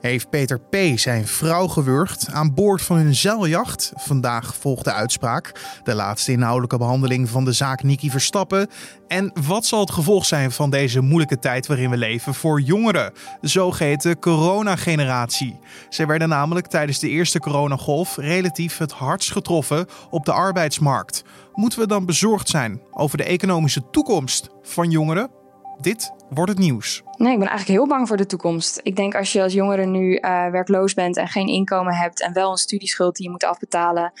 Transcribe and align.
Heeft 0.00 0.30
Peter 0.30 0.60
P. 0.60 0.76
zijn 0.98 1.26
vrouw 1.26 1.66
gewurgd 1.66 2.28
aan 2.32 2.54
boord 2.54 2.82
van 2.82 2.96
hun 2.96 3.14
zeiljacht? 3.14 3.92
Vandaag 3.94 4.56
volgt 4.56 4.84
de 4.84 4.92
uitspraak. 4.92 5.52
De 5.84 5.94
laatste 5.94 6.32
inhoudelijke 6.32 6.78
behandeling 6.78 7.28
van 7.28 7.44
de 7.44 7.52
zaak 7.52 7.82
Niki 7.82 8.10
Verstappen. 8.10 8.68
En 9.08 9.32
wat 9.46 9.66
zal 9.66 9.80
het 9.80 9.90
gevolg 9.90 10.26
zijn 10.26 10.50
van 10.52 10.70
deze 10.70 11.00
moeilijke 11.00 11.38
tijd 11.38 11.66
waarin 11.66 11.90
we 11.90 11.96
leven 11.96 12.34
voor 12.34 12.60
jongeren? 12.60 13.12
De 13.40 13.48
zogeheten 13.48 14.18
coronageneratie. 14.18 15.58
Zij 15.88 16.06
werden 16.06 16.28
namelijk 16.28 16.66
tijdens 16.66 16.98
de 16.98 17.08
eerste 17.08 17.38
coronagolf 17.38 18.16
relatief 18.16 18.78
het 18.78 18.92
hardst 18.92 19.32
getroffen 19.32 19.86
op 20.10 20.24
de 20.24 20.32
arbeidsmarkt. 20.32 21.24
Moeten 21.52 21.78
we 21.78 21.86
dan 21.86 22.06
bezorgd 22.06 22.48
zijn 22.48 22.80
over 22.90 23.16
de 23.16 23.24
economische 23.24 23.90
toekomst 23.90 24.48
van 24.62 24.90
jongeren? 24.90 25.37
Dit 25.80 26.12
wordt 26.30 26.50
het 26.50 26.60
nieuws. 26.60 27.02
Nee, 27.16 27.32
ik 27.32 27.38
ben 27.38 27.48
eigenlijk 27.48 27.78
heel 27.78 27.88
bang 27.88 28.08
voor 28.08 28.16
de 28.16 28.26
toekomst. 28.26 28.80
Ik 28.82 28.96
denk 28.96 29.14
als 29.14 29.32
je 29.32 29.42
als 29.42 29.52
jongere 29.52 29.86
nu 29.86 30.12
uh, 30.12 30.50
werkloos 30.50 30.94
bent 30.94 31.16
en 31.16 31.28
geen 31.28 31.46
inkomen 31.46 31.94
hebt 31.94 32.22
en 32.22 32.32
wel 32.32 32.50
een 32.50 32.56
studieschuld 32.56 33.16
die 33.16 33.24
je 33.24 33.30
moet 33.30 33.44
afbetalen, 33.44 34.12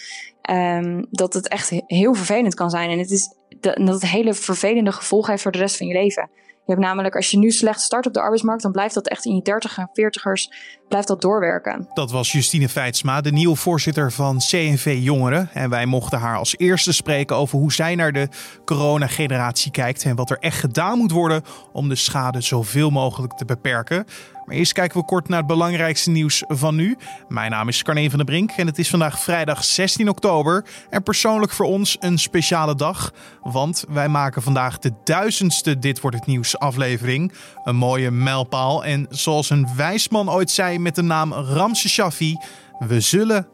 um, 0.50 1.06
dat 1.10 1.32
het 1.32 1.48
echt 1.48 1.70
heel 1.86 2.14
vervelend 2.14 2.54
kan 2.54 2.70
zijn. 2.70 2.90
En 2.90 2.98
het 2.98 3.10
is 3.10 3.34
dat 3.60 3.76
het 3.76 4.06
hele 4.06 4.34
vervelende 4.34 4.92
gevolg 4.92 5.26
heeft 5.26 5.42
voor 5.42 5.52
de 5.52 5.58
rest 5.58 5.76
van 5.76 5.86
je 5.86 5.94
leven. 5.94 6.30
Je 6.68 6.74
hebt 6.74 6.86
namelijk, 6.86 7.16
als 7.16 7.30
je 7.30 7.38
nu 7.38 7.50
slecht 7.50 7.80
start 7.80 8.06
op 8.06 8.12
de 8.12 8.20
arbeidsmarkt, 8.20 8.62
dan 8.62 8.72
blijft 8.72 8.94
dat 8.94 9.08
echt 9.08 9.24
in 9.24 9.34
je 9.34 9.42
30 9.42 9.78
en 9.78 9.88
40ers 9.88 10.54
blijft 10.88 11.08
dat 11.08 11.20
doorwerken. 11.20 11.88
Dat 11.94 12.10
was 12.10 12.32
Justine 12.32 12.68
Feitsma, 12.68 13.20
de 13.20 13.32
nieuwe 13.32 13.56
voorzitter 13.56 14.12
van 14.12 14.38
CNV 14.38 14.98
Jongeren. 15.00 15.50
En 15.52 15.70
wij 15.70 15.86
mochten 15.86 16.18
haar 16.18 16.36
als 16.36 16.54
eerste 16.56 16.92
spreken 16.92 17.36
over 17.36 17.58
hoe 17.58 17.72
zij 17.72 17.94
naar 17.94 18.12
de 18.12 18.28
coronageneratie 18.64 19.70
kijkt 19.70 20.02
en 20.02 20.16
wat 20.16 20.30
er 20.30 20.38
echt 20.38 20.58
gedaan 20.58 20.98
moet 20.98 21.10
worden 21.10 21.42
om 21.72 21.88
de 21.88 21.96
schade 21.96 22.40
zoveel 22.40 22.90
mogelijk 22.90 23.32
te 23.32 23.44
beperken. 23.44 24.04
Maar 24.48 24.56
eerst 24.56 24.72
kijken 24.72 25.00
we 25.00 25.04
kort 25.04 25.28
naar 25.28 25.38
het 25.38 25.46
belangrijkste 25.46 26.10
nieuws 26.10 26.44
van 26.46 26.74
nu. 26.74 26.96
Mijn 27.28 27.50
naam 27.50 27.68
is 27.68 27.82
Carne 27.82 28.08
van 28.08 28.18
der 28.18 28.26
Brink 28.26 28.50
en 28.50 28.66
het 28.66 28.78
is 28.78 28.90
vandaag 28.90 29.20
vrijdag 29.20 29.64
16 29.64 30.08
oktober. 30.08 30.64
En 30.90 31.02
persoonlijk 31.02 31.52
voor 31.52 31.66
ons 31.66 31.96
een 32.00 32.18
speciale 32.18 32.74
dag, 32.74 33.12
want 33.42 33.84
wij 33.88 34.08
maken 34.08 34.42
vandaag 34.42 34.78
de 34.78 34.92
duizendste 35.04 35.78
Dit 35.78 36.00
Wordt 36.00 36.16
Het 36.16 36.26
Nieuws 36.26 36.57
aflevering. 36.58 37.32
Een 37.64 37.76
mooie 37.76 38.10
mijlpaal 38.10 38.84
en 38.84 39.06
zoals 39.10 39.50
een 39.50 39.68
wijsman 39.76 40.30
ooit 40.30 40.50
zei 40.50 40.78
met 40.78 40.94
de 40.94 41.02
naam 41.02 41.32
Ramse 41.32 41.88
Shaffi, 41.88 42.36
we 42.78 43.00
zullen 43.00 43.48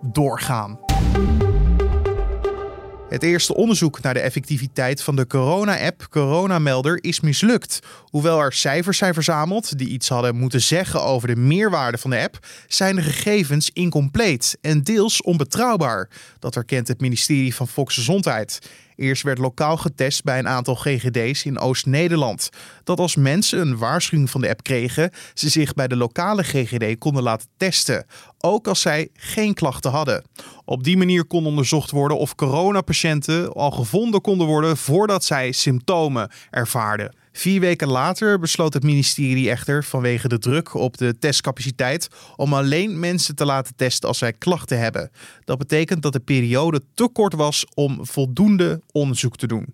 doorgaan. 0.00 0.78
Het 3.10 3.22
eerste 3.22 3.54
onderzoek 3.54 4.00
naar 4.00 4.14
de 4.14 4.20
effectiviteit 4.20 5.02
van 5.02 5.16
de 5.16 5.26
corona-app 5.26 6.06
Coronamelder 6.10 7.04
is 7.04 7.20
mislukt. 7.20 7.80
Hoewel 8.04 8.40
er 8.40 8.52
cijfers 8.52 8.98
zijn 8.98 9.14
verzameld 9.14 9.78
die 9.78 9.88
iets 9.88 10.08
hadden 10.08 10.36
moeten 10.36 10.60
zeggen 10.60 11.02
over 11.02 11.28
de 11.28 11.36
meerwaarde 11.36 11.98
van 11.98 12.10
de 12.10 12.20
app, 12.20 12.46
zijn 12.68 12.96
de 12.96 13.02
gegevens 13.02 13.70
incompleet 13.72 14.58
en 14.60 14.82
deels 14.82 15.22
onbetrouwbaar. 15.22 16.08
Dat 16.38 16.56
erkent 16.56 16.88
het 16.88 17.00
ministerie 17.00 17.54
van 17.54 17.68
Volksgezondheid. 17.68 18.58
Eerst 19.00 19.22
werd 19.22 19.38
lokaal 19.38 19.76
getest 19.76 20.24
bij 20.24 20.38
een 20.38 20.48
aantal 20.48 20.74
GGD's 20.74 21.44
in 21.44 21.58
Oost-Nederland. 21.58 22.50
Dat 22.84 22.98
als 22.98 23.16
mensen 23.16 23.60
een 23.60 23.78
waarschuwing 23.78 24.30
van 24.30 24.40
de 24.40 24.48
app 24.48 24.62
kregen, 24.62 25.10
ze 25.34 25.48
zich 25.48 25.74
bij 25.74 25.88
de 25.88 25.96
lokale 25.96 26.42
GGD 26.42 26.98
konden 26.98 27.22
laten 27.22 27.48
testen, 27.56 28.06
ook 28.38 28.68
als 28.68 28.80
zij 28.80 29.08
geen 29.12 29.54
klachten 29.54 29.90
hadden. 29.90 30.24
Op 30.64 30.84
die 30.84 30.96
manier 30.96 31.24
kon 31.24 31.46
onderzocht 31.46 31.90
worden 31.90 32.18
of 32.18 32.34
coronapatiënten 32.34 33.52
al 33.52 33.70
gevonden 33.70 34.20
konden 34.20 34.46
worden 34.46 34.76
voordat 34.76 35.24
zij 35.24 35.52
symptomen 35.52 36.30
ervaarden. 36.50 37.14
Vier 37.32 37.60
weken 37.60 37.88
later 37.88 38.38
besloot 38.38 38.74
het 38.74 38.82
ministerie 38.82 39.50
echter 39.50 39.84
vanwege 39.84 40.28
de 40.28 40.38
druk 40.38 40.74
op 40.74 40.96
de 40.96 41.18
testcapaciteit 41.18 42.08
om 42.36 42.54
alleen 42.54 43.00
mensen 43.00 43.34
te 43.34 43.44
laten 43.44 43.76
testen 43.76 44.08
als 44.08 44.18
zij 44.18 44.32
klachten 44.32 44.78
hebben. 44.78 45.10
Dat 45.44 45.58
betekent 45.58 46.02
dat 46.02 46.12
de 46.12 46.20
periode 46.20 46.80
te 46.94 47.08
kort 47.12 47.34
was 47.34 47.66
om 47.74 48.06
voldoende 48.06 48.80
onderzoek 48.92 49.36
te 49.36 49.46
doen. 49.46 49.66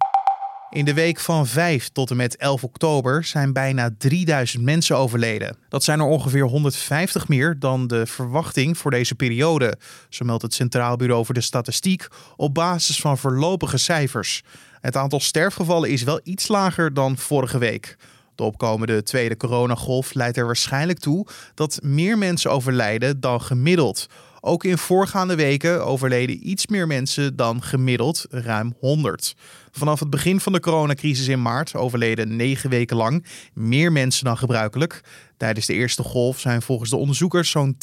In 0.70 0.84
de 0.84 0.94
week 0.94 1.20
van 1.20 1.46
5 1.46 1.88
tot 1.88 2.10
en 2.10 2.16
met 2.16 2.36
11 2.36 2.64
oktober 2.64 3.24
zijn 3.24 3.52
bijna 3.52 3.90
3000 3.98 4.62
mensen 4.62 4.96
overleden. 4.96 5.56
Dat 5.68 5.84
zijn 5.84 5.98
er 5.98 6.06
ongeveer 6.06 6.44
150 6.44 7.28
meer 7.28 7.58
dan 7.58 7.86
de 7.86 8.06
verwachting 8.06 8.78
voor 8.78 8.90
deze 8.90 9.14
periode, 9.14 9.78
zo 10.08 10.24
meldt 10.24 10.42
het 10.42 10.54
Centraal 10.54 10.96
Bureau 10.96 11.24
voor 11.24 11.34
de 11.34 11.40
Statistiek 11.40 12.08
op 12.36 12.54
basis 12.54 13.00
van 13.00 13.18
voorlopige 13.18 13.78
cijfers. 13.78 14.42
Het 14.80 14.96
aantal 14.96 15.20
sterfgevallen 15.20 15.90
is 15.90 16.02
wel 16.02 16.20
iets 16.22 16.48
lager 16.48 16.94
dan 16.94 17.16
vorige 17.16 17.58
week. 17.58 17.96
De 18.34 18.42
opkomende 18.42 19.02
tweede 19.02 19.36
coronagolf 19.36 20.14
leidt 20.14 20.36
er 20.36 20.46
waarschijnlijk 20.46 20.98
toe 20.98 21.26
dat 21.54 21.78
meer 21.82 22.18
mensen 22.18 22.50
overlijden 22.50 23.20
dan 23.20 23.42
gemiddeld. 23.42 24.06
Ook 24.40 24.64
in 24.64 24.78
voorgaande 24.78 25.34
weken 25.34 25.84
overleden 25.84 26.48
iets 26.48 26.66
meer 26.66 26.86
mensen 26.86 27.36
dan 27.36 27.62
gemiddeld, 27.62 28.26
ruim 28.30 28.74
100. 28.78 29.34
Vanaf 29.70 30.00
het 30.00 30.10
begin 30.10 30.40
van 30.40 30.52
de 30.52 30.60
coronacrisis 30.60 31.28
in 31.28 31.42
maart 31.42 31.74
overleden 31.74 32.36
negen 32.36 32.70
weken 32.70 32.96
lang 32.96 33.26
meer 33.54 33.92
mensen 33.92 34.24
dan 34.24 34.38
gebruikelijk. 34.38 35.00
Tijdens 35.36 35.66
de 35.66 35.74
eerste 35.74 36.02
golf 36.02 36.40
zijn 36.40 36.62
volgens 36.62 36.90
de 36.90 36.96
onderzoekers 36.96 37.50
zo'n 37.50 37.76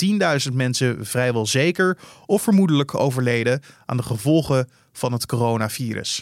10.000 0.49 0.53
mensen 0.53 1.05
vrijwel 1.05 1.45
zeker 1.45 1.97
of 2.25 2.41
vermoedelijk 2.41 2.95
overleden 2.95 3.61
aan 3.85 3.97
de 3.97 4.03
gevolgen 4.03 4.69
van 4.93 5.11
het 5.11 5.25
coronavirus. 5.25 6.21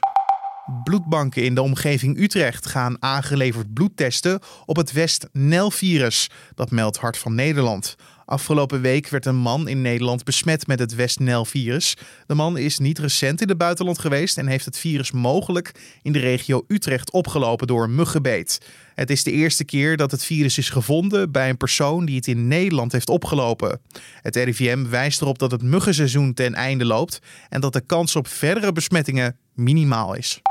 Bloedbanken 0.84 1.44
in 1.44 1.56
de 1.56 1.62
omgeving 1.62 2.18
Utrecht 2.18 2.66
gaan 2.66 2.96
aangeleverd 3.00 3.74
bloed 3.74 3.98
testen 3.98 4.40
op 4.66 4.76
het 4.76 4.92
West-Nel-virus. 4.92 6.30
Dat 6.56 6.72
meldt 6.72 6.98
Hart 6.98 7.18
van 7.18 7.36
Nederland. 7.36 7.96
Afgelopen 8.26 8.82
week 8.82 9.08
werd 9.08 9.26
een 9.26 9.36
man 9.36 9.68
in 9.68 9.82
Nederland 9.82 10.24
besmet 10.24 10.68
met 10.68 10.80
het 10.80 10.96
West-Nel-virus. 10.96 11.98
De 12.26 12.36
man 12.36 12.58
is 12.58 12.80
niet 12.80 13.00
recent 13.00 13.42
in 13.42 13.50
het 13.50 13.58
buitenland 13.58 14.00
geweest 14.00 14.38
en 14.38 14.48
heeft 14.48 14.66
het 14.66 14.78
virus 14.78 15.12
mogelijk 15.12 15.72
in 16.02 16.12
de 16.12 16.20
regio 16.20 16.64
Utrecht 16.68 17.12
opgelopen 17.12 17.68
door 17.68 17.84
een 17.84 17.96
muggenbeet. 17.96 18.66
Het 18.96 19.10
is 19.10 19.24
de 19.24 19.32
eerste 19.32 19.66
keer 19.66 19.98
dat 19.98 20.12
het 20.12 20.24
virus 20.24 20.58
is 20.58 20.70
gevonden 20.70 21.32
bij 21.32 21.50
een 21.50 21.58
persoon 21.58 22.06
die 22.06 22.16
het 22.16 22.28
in 22.28 22.48
Nederland 22.48 22.92
heeft 22.92 23.10
opgelopen. 23.10 23.82
Het 24.22 24.36
RIVM 24.36 24.90
wijst 24.90 25.22
erop 25.22 25.40
dat 25.40 25.52
het 25.52 25.64
muggenseizoen 25.64 26.34
ten 26.34 26.54
einde 26.54 26.86
loopt 26.86 27.20
en 27.50 27.62
dat 27.62 27.74
de 27.74 27.82
kans 27.86 28.16
op 28.16 28.28
verdere 28.28 28.72
besmettingen 28.72 29.38
minimaal 29.54 30.14
is. 30.14 30.42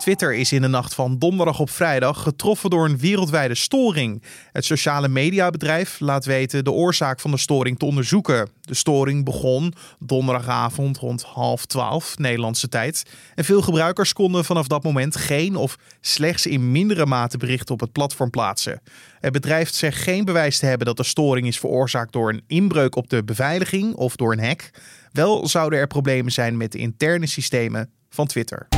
Twitter 0.00 0.34
is 0.34 0.52
in 0.52 0.62
de 0.62 0.68
nacht 0.68 0.94
van 0.94 1.18
donderdag 1.18 1.60
op 1.60 1.70
vrijdag 1.70 2.22
getroffen 2.22 2.70
door 2.70 2.84
een 2.84 2.98
wereldwijde 2.98 3.54
storing. 3.54 4.22
Het 4.52 4.64
sociale 4.64 5.08
mediabedrijf 5.08 6.00
laat 6.00 6.24
weten 6.24 6.64
de 6.64 6.70
oorzaak 6.70 7.20
van 7.20 7.30
de 7.30 7.36
storing 7.36 7.78
te 7.78 7.84
onderzoeken. 7.84 8.48
De 8.60 8.74
storing 8.74 9.24
begon 9.24 9.74
donderdagavond 9.98 10.98
rond 10.98 11.22
half 11.22 11.66
twaalf 11.66 12.18
Nederlandse 12.18 12.68
tijd. 12.68 13.02
En 13.34 13.44
veel 13.44 13.62
gebruikers 13.62 14.12
konden 14.12 14.44
vanaf 14.44 14.66
dat 14.66 14.82
moment 14.82 15.16
geen 15.16 15.56
of 15.56 15.76
slechts 16.00 16.46
in 16.46 16.72
mindere 16.72 17.06
mate 17.06 17.38
berichten 17.38 17.74
op 17.74 17.80
het 17.80 17.92
platform 17.92 18.30
plaatsen. 18.30 18.82
Het 19.20 19.32
bedrijf 19.32 19.74
zegt 19.74 20.02
geen 20.02 20.24
bewijs 20.24 20.58
te 20.58 20.66
hebben 20.66 20.86
dat 20.86 20.96
de 20.96 21.04
storing 21.04 21.46
is 21.46 21.58
veroorzaakt 21.58 22.12
door 22.12 22.28
een 22.28 22.44
inbreuk 22.46 22.96
op 22.96 23.10
de 23.10 23.24
beveiliging 23.24 23.94
of 23.94 24.16
door 24.16 24.32
een 24.32 24.44
hack. 24.44 24.70
Wel 25.12 25.48
zouden 25.48 25.78
er 25.78 25.86
problemen 25.86 26.32
zijn 26.32 26.56
met 26.56 26.72
de 26.72 26.78
interne 26.78 27.26
systemen 27.26 27.90
van 28.08 28.26
Twitter. 28.26 28.68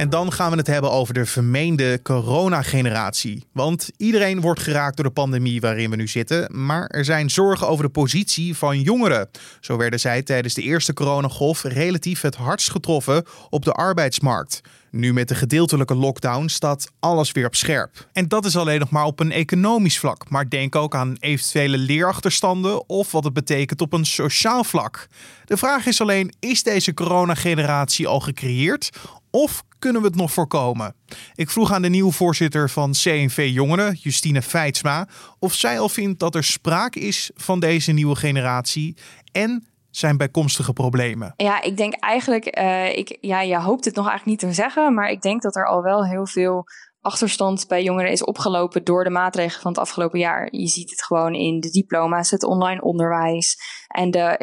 En 0.00 0.10
dan 0.10 0.32
gaan 0.32 0.50
we 0.50 0.56
het 0.56 0.66
hebben 0.66 0.90
over 0.90 1.14
de 1.14 1.26
vermeende 1.26 2.00
coronageneratie. 2.02 3.44
Want 3.52 3.90
iedereen 3.96 4.40
wordt 4.40 4.60
geraakt 4.60 4.96
door 4.96 5.04
de 5.04 5.10
pandemie 5.10 5.60
waarin 5.60 5.90
we 5.90 5.96
nu 5.96 6.08
zitten. 6.08 6.64
Maar 6.64 6.86
er 6.86 7.04
zijn 7.04 7.30
zorgen 7.30 7.68
over 7.68 7.84
de 7.84 7.90
positie 7.90 8.56
van 8.56 8.80
jongeren. 8.80 9.30
Zo 9.60 9.76
werden 9.76 10.00
zij 10.00 10.22
tijdens 10.22 10.54
de 10.54 10.62
eerste 10.62 10.92
coronagolf 10.92 11.62
relatief 11.62 12.20
het 12.20 12.34
hardst 12.34 12.70
getroffen 12.70 13.24
op 13.50 13.64
de 13.64 13.72
arbeidsmarkt. 13.72 14.60
Nu 14.90 15.12
met 15.12 15.28
de 15.28 15.34
gedeeltelijke 15.34 15.94
lockdown 15.94 16.46
staat 16.46 16.90
alles 17.00 17.32
weer 17.32 17.46
op 17.46 17.54
scherp. 17.54 18.08
En 18.12 18.28
dat 18.28 18.44
is 18.44 18.56
alleen 18.56 18.80
nog 18.80 18.90
maar 18.90 19.04
op 19.04 19.20
een 19.20 19.32
economisch 19.32 19.98
vlak. 19.98 20.30
Maar 20.30 20.48
denk 20.48 20.76
ook 20.76 20.94
aan 20.94 21.16
eventuele 21.18 21.78
leerachterstanden 21.78 22.88
of 22.88 23.12
wat 23.12 23.24
het 23.24 23.32
betekent 23.32 23.80
op 23.80 23.92
een 23.92 24.06
sociaal 24.06 24.64
vlak. 24.64 25.06
De 25.44 25.56
vraag 25.56 25.86
is 25.86 26.00
alleen: 26.00 26.34
is 26.38 26.62
deze 26.62 26.94
coronageneratie 26.94 28.06
al 28.06 28.20
gecreëerd? 28.20 28.90
Of 29.30 29.62
kunnen 29.78 30.02
we 30.02 30.06
het 30.06 30.16
nog 30.16 30.32
voorkomen? 30.32 30.94
Ik 31.34 31.50
vroeg 31.50 31.72
aan 31.72 31.82
de 31.82 31.88
nieuwe 31.88 32.12
voorzitter 32.12 32.70
van 32.70 32.90
CNV 32.90 33.50
Jongeren, 33.52 33.94
Justine 33.94 34.42
Feitsma, 34.42 35.08
of 35.38 35.54
zij 35.54 35.78
al 35.78 35.88
vindt 35.88 36.18
dat 36.18 36.34
er 36.34 36.44
sprake 36.44 37.00
is 37.00 37.30
van 37.34 37.60
deze 37.60 37.92
nieuwe 37.92 38.16
generatie 38.16 38.96
en 39.32 39.66
zijn 39.90 40.16
bijkomstige 40.16 40.72
problemen? 40.72 41.34
Ja, 41.36 41.62
ik 41.62 41.76
denk 41.76 41.94
eigenlijk, 41.94 42.58
uh, 42.58 42.96
ik, 42.96 43.18
ja, 43.20 43.40
je 43.40 43.60
hoopt 43.60 43.84
het 43.84 43.94
nog 43.94 44.08
eigenlijk 44.08 44.42
niet 44.42 44.50
te 44.50 44.62
zeggen, 44.62 44.94
maar 44.94 45.10
ik 45.10 45.22
denk 45.22 45.42
dat 45.42 45.56
er 45.56 45.66
al 45.66 45.82
wel 45.82 46.04
heel 46.04 46.26
veel 46.26 46.64
achterstand 47.00 47.68
bij 47.68 47.82
jongeren 47.82 48.10
is 48.10 48.24
opgelopen 48.24 48.84
door 48.84 49.04
de 49.04 49.10
maatregelen 49.10 49.62
van 49.62 49.70
het 49.70 49.80
afgelopen 49.80 50.18
jaar. 50.18 50.48
Je 50.50 50.66
ziet 50.66 50.90
het 50.90 51.04
gewoon 51.04 51.34
in 51.34 51.60
de 51.60 51.70
diploma's, 51.70 52.30
het 52.30 52.44
online 52.44 52.82
onderwijs 52.82 53.56
en 53.88 54.10
de 54.10 54.36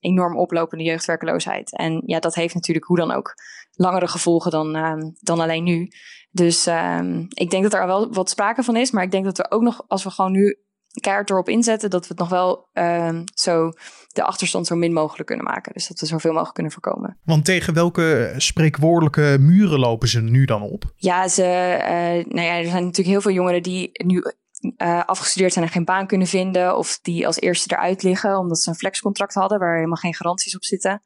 enorm 0.00 0.38
oplopende 0.38 0.84
jeugdwerkeloosheid. 0.84 1.76
En 1.76 2.02
ja, 2.06 2.18
dat 2.18 2.34
heeft 2.34 2.54
natuurlijk 2.54 2.86
hoe 2.86 2.96
dan 2.96 3.10
ook 3.10 3.34
langere 3.76 4.08
gevolgen 4.08 4.50
dan, 4.50 4.76
uh, 4.76 5.10
dan 5.20 5.40
alleen 5.40 5.64
nu. 5.64 5.88
Dus 6.30 6.66
uh, 6.66 7.00
ik 7.28 7.50
denk 7.50 7.62
dat 7.62 7.74
er 7.74 7.86
wel 7.86 8.12
wat 8.12 8.30
sprake 8.30 8.62
van 8.62 8.76
is, 8.76 8.90
maar 8.90 9.02
ik 9.02 9.10
denk 9.10 9.24
dat 9.24 9.38
er 9.38 9.46
ook 9.48 9.62
nog, 9.62 9.84
als 9.88 10.04
we 10.04 10.10
gewoon 10.10 10.32
nu 10.32 10.58
keihard 11.00 11.30
erop 11.30 11.48
inzetten 11.48 11.90
dat 11.90 12.02
we 12.02 12.08
het 12.08 12.18
nog 12.18 12.28
wel 12.28 12.68
uh, 12.74 13.18
zo 13.34 13.70
de 14.12 14.22
achterstand 14.22 14.66
zo 14.66 14.76
min 14.76 14.92
mogelijk 14.92 15.26
kunnen 15.26 15.44
maken. 15.44 15.72
Dus 15.72 15.88
dat 15.88 16.00
we 16.00 16.06
zoveel 16.06 16.30
mogelijk 16.30 16.54
kunnen 16.54 16.72
voorkomen. 16.72 17.18
Want 17.24 17.44
tegen 17.44 17.74
welke 17.74 18.34
spreekwoordelijke 18.36 19.36
muren 19.40 19.78
lopen 19.78 20.08
ze 20.08 20.20
nu 20.20 20.44
dan 20.44 20.62
op? 20.62 20.84
Ja, 20.96 21.28
ze, 21.28 21.42
nou 22.28 22.46
ja, 22.46 22.58
er 22.58 22.64
zijn 22.64 22.84
natuurlijk 22.84 23.08
heel 23.08 23.20
veel 23.20 23.32
jongeren 23.32 23.62
die 23.62 23.90
nu 23.92 24.22
uh, 24.60 25.04
afgestudeerd 25.04 25.52
zijn 25.52 25.64
en 25.64 25.70
geen 25.70 25.84
baan 25.84 26.06
kunnen 26.06 26.26
vinden. 26.26 26.76
Of 26.76 26.98
die 27.02 27.26
als 27.26 27.40
eerste 27.40 27.74
eruit 27.74 28.02
liggen 28.02 28.38
omdat 28.38 28.58
ze 28.58 28.68
een 28.68 28.76
flexcontract 28.76 29.34
hadden 29.34 29.58
waar 29.58 29.74
helemaal 29.74 29.96
geen 29.96 30.14
garanties 30.14 30.56
op 30.56 30.64
zitten. 30.64 31.02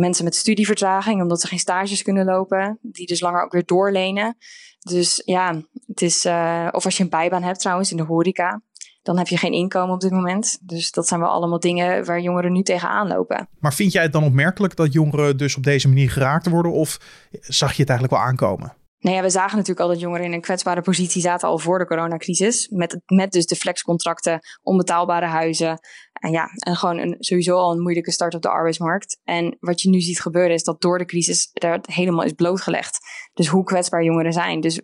Mensen 0.00 0.24
met 0.24 0.34
studievertraging 0.34 1.22
omdat 1.22 1.40
ze 1.40 1.46
geen 1.46 1.58
stages 1.58 2.02
kunnen 2.02 2.24
lopen. 2.24 2.78
Die 2.82 3.06
dus 3.06 3.20
langer 3.20 3.42
ook 3.42 3.52
weer 3.52 3.66
doorlenen. 3.66 4.36
Dus 4.78 5.22
ja, 5.24 5.62
het 5.86 6.02
is, 6.02 6.24
uh, 6.24 6.68
of 6.70 6.84
als 6.84 6.96
je 6.96 7.02
een 7.02 7.08
bijbaan 7.08 7.42
hebt 7.42 7.60
trouwens 7.60 7.90
in 7.90 7.96
de 7.96 8.02
horeca 8.02 8.62
dan 9.02 9.18
heb 9.18 9.26
je 9.26 9.36
geen 9.36 9.52
inkomen 9.52 9.94
op 9.94 10.00
dit 10.00 10.10
moment. 10.10 10.58
Dus 10.62 10.90
dat 10.90 11.08
zijn 11.08 11.20
wel 11.20 11.28
allemaal 11.28 11.60
dingen 11.60 12.04
waar 12.04 12.20
jongeren 12.20 12.52
nu 12.52 12.62
tegenaan 12.62 13.08
lopen. 13.08 13.48
Maar 13.58 13.74
vind 13.74 13.92
jij 13.92 14.02
het 14.02 14.12
dan 14.12 14.24
opmerkelijk 14.24 14.76
dat 14.76 14.92
jongeren 14.92 15.36
dus 15.36 15.56
op 15.56 15.62
deze 15.62 15.88
manier 15.88 16.10
geraakt 16.10 16.48
worden? 16.48 16.72
Of 16.72 17.00
zag 17.40 17.72
je 17.72 17.80
het 17.80 17.90
eigenlijk 17.90 18.20
wel 18.20 18.28
aankomen? 18.28 18.72
Nou 19.02 19.16
ja, 19.16 19.22
we 19.22 19.30
zagen 19.30 19.56
natuurlijk 19.56 19.80
al 19.80 19.88
dat 19.88 20.00
jongeren 20.00 20.26
in 20.26 20.32
een 20.32 20.40
kwetsbare 20.40 20.80
positie 20.80 21.22
zaten 21.22 21.48
al 21.48 21.58
voor 21.58 21.78
de 21.78 21.86
coronacrisis. 21.86 22.68
Met, 22.68 23.00
met 23.06 23.32
dus 23.32 23.46
de 23.46 23.56
flexcontracten, 23.56 24.40
onbetaalbare 24.62 25.26
huizen. 25.26 25.78
En 26.12 26.30
ja, 26.30 26.46
en 26.58 26.76
gewoon 26.76 26.98
een, 26.98 27.16
sowieso 27.18 27.56
al 27.56 27.72
een 27.72 27.82
moeilijke 27.82 28.10
start 28.10 28.34
op 28.34 28.42
de 28.42 28.48
arbeidsmarkt. 28.48 29.20
En 29.24 29.56
wat 29.60 29.80
je 29.80 29.88
nu 29.88 30.00
ziet 30.00 30.20
gebeuren 30.20 30.52
is 30.52 30.62
dat 30.62 30.80
door 30.80 30.98
de 30.98 31.04
crisis 31.04 31.50
daar 31.52 31.78
helemaal 31.82 32.24
is 32.24 32.32
blootgelegd. 32.32 32.98
Dus 33.34 33.46
hoe 33.46 33.64
kwetsbaar 33.64 34.04
jongeren 34.04 34.32
zijn. 34.32 34.60
Dus 34.60 34.80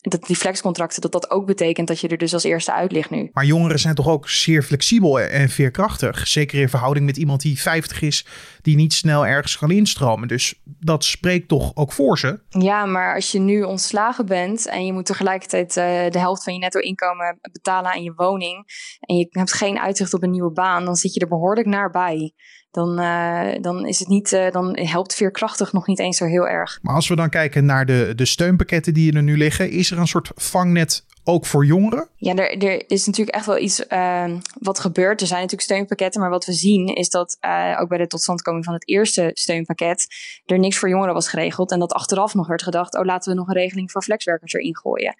dat 0.00 0.26
die 0.26 0.36
flexcontracten, 0.36 1.00
dat 1.00 1.12
dat 1.12 1.30
ook 1.30 1.46
betekent 1.46 1.88
dat 1.88 2.00
je 2.00 2.08
er 2.08 2.18
dus 2.18 2.32
als 2.32 2.44
eerste 2.44 2.72
uit 2.72 2.92
ligt 2.92 3.10
nu. 3.10 3.28
Maar 3.32 3.44
jongeren 3.44 3.78
zijn 3.78 3.94
toch 3.94 4.08
ook 4.08 4.28
zeer 4.28 4.62
flexibel 4.62 5.20
en 5.20 5.48
veerkrachtig. 5.48 6.26
Zeker 6.26 6.60
in 6.60 6.68
verhouding 6.68 7.06
met 7.06 7.16
iemand 7.16 7.40
die 7.40 7.60
50 7.60 8.02
is, 8.02 8.26
die 8.62 8.76
niet 8.76 8.92
snel 8.92 9.26
ergens 9.26 9.58
kan 9.58 9.70
instromen. 9.70 10.28
Dus 10.28 10.60
dat 10.64 11.04
spreekt 11.04 11.48
toch 11.48 11.70
ook 11.74 11.92
voor 11.92 12.18
ze? 12.18 12.40
Ja, 12.48 12.86
maar 12.86 13.14
als 13.14 13.32
je 13.32 13.38
nu 13.38 13.62
ontslagen 13.62 14.26
bent 14.26 14.68
en 14.68 14.86
je 14.86 14.92
moet 14.92 15.06
tegelijkertijd 15.06 15.68
uh, 15.68 15.84
de 16.10 16.18
helft 16.18 16.44
van 16.44 16.52
je 16.52 16.58
netto 16.58 16.80
inkomen 16.80 17.38
betalen 17.52 17.90
aan 17.90 18.02
je 18.02 18.12
woning. 18.14 18.64
En 19.00 19.16
je 19.16 19.26
hebt 19.30 19.52
geen 19.52 19.78
uitzicht 19.78 20.14
op 20.14 20.22
een 20.22 20.30
nieuwe 20.30 20.52
baan, 20.52 20.84
dan 20.84 20.96
zit 20.96 21.14
je 21.14 21.20
er 21.20 21.28
behoorlijk 21.28 21.66
naar 21.66 21.90
bij 21.90 22.32
dan, 22.70 23.00
uh, 23.00 23.48
dan, 23.60 23.86
is 23.86 23.98
het 23.98 24.08
niet, 24.08 24.32
uh, 24.32 24.50
dan 24.50 24.78
helpt 24.78 25.14
veerkrachtig 25.14 25.72
nog 25.72 25.86
niet 25.86 25.98
eens 25.98 26.16
zo 26.16 26.24
heel 26.24 26.48
erg. 26.48 26.78
Maar 26.82 26.94
als 26.94 27.08
we 27.08 27.16
dan 27.16 27.30
kijken 27.30 27.64
naar 27.64 27.86
de, 27.86 28.12
de 28.16 28.24
steunpakketten 28.24 28.94
die 28.94 29.12
er 29.12 29.22
nu 29.22 29.36
liggen, 29.36 29.70
is 29.70 29.90
er 29.90 29.98
een 29.98 30.06
soort 30.06 30.30
vangnet 30.34 31.06
ook 31.24 31.46
voor 31.46 31.64
jongeren? 31.64 32.08
Ja, 32.16 32.34
er, 32.34 32.62
er 32.62 32.84
is 32.86 33.06
natuurlijk 33.06 33.36
echt 33.36 33.46
wel 33.46 33.58
iets 33.58 33.86
uh, 33.88 34.24
wat 34.60 34.80
gebeurt. 34.80 35.20
Er 35.20 35.26
zijn 35.26 35.40
natuurlijk 35.40 35.70
steunpakketten, 35.70 36.20
maar 36.20 36.30
wat 36.30 36.44
we 36.44 36.52
zien 36.52 36.86
is 36.86 37.08
dat 37.08 37.36
uh, 37.40 37.78
ook 37.80 37.88
bij 37.88 37.98
de 37.98 38.06
totstandkoming 38.06 38.64
van 38.64 38.74
het 38.74 38.88
eerste 38.88 39.30
steunpakket 39.34 40.06
er 40.46 40.58
niks 40.58 40.76
voor 40.78 40.88
jongeren 40.88 41.14
was 41.14 41.28
geregeld. 41.28 41.70
En 41.70 41.78
dat 41.78 41.92
achteraf 41.92 42.34
nog 42.34 42.46
werd 42.46 42.62
gedacht, 42.62 42.94
oh 42.94 43.04
laten 43.04 43.32
we 43.32 43.38
nog 43.38 43.48
een 43.48 43.54
regeling 43.54 43.90
voor 43.90 44.02
flexwerkers 44.02 44.52
erin 44.52 44.76
gooien. 44.76 45.14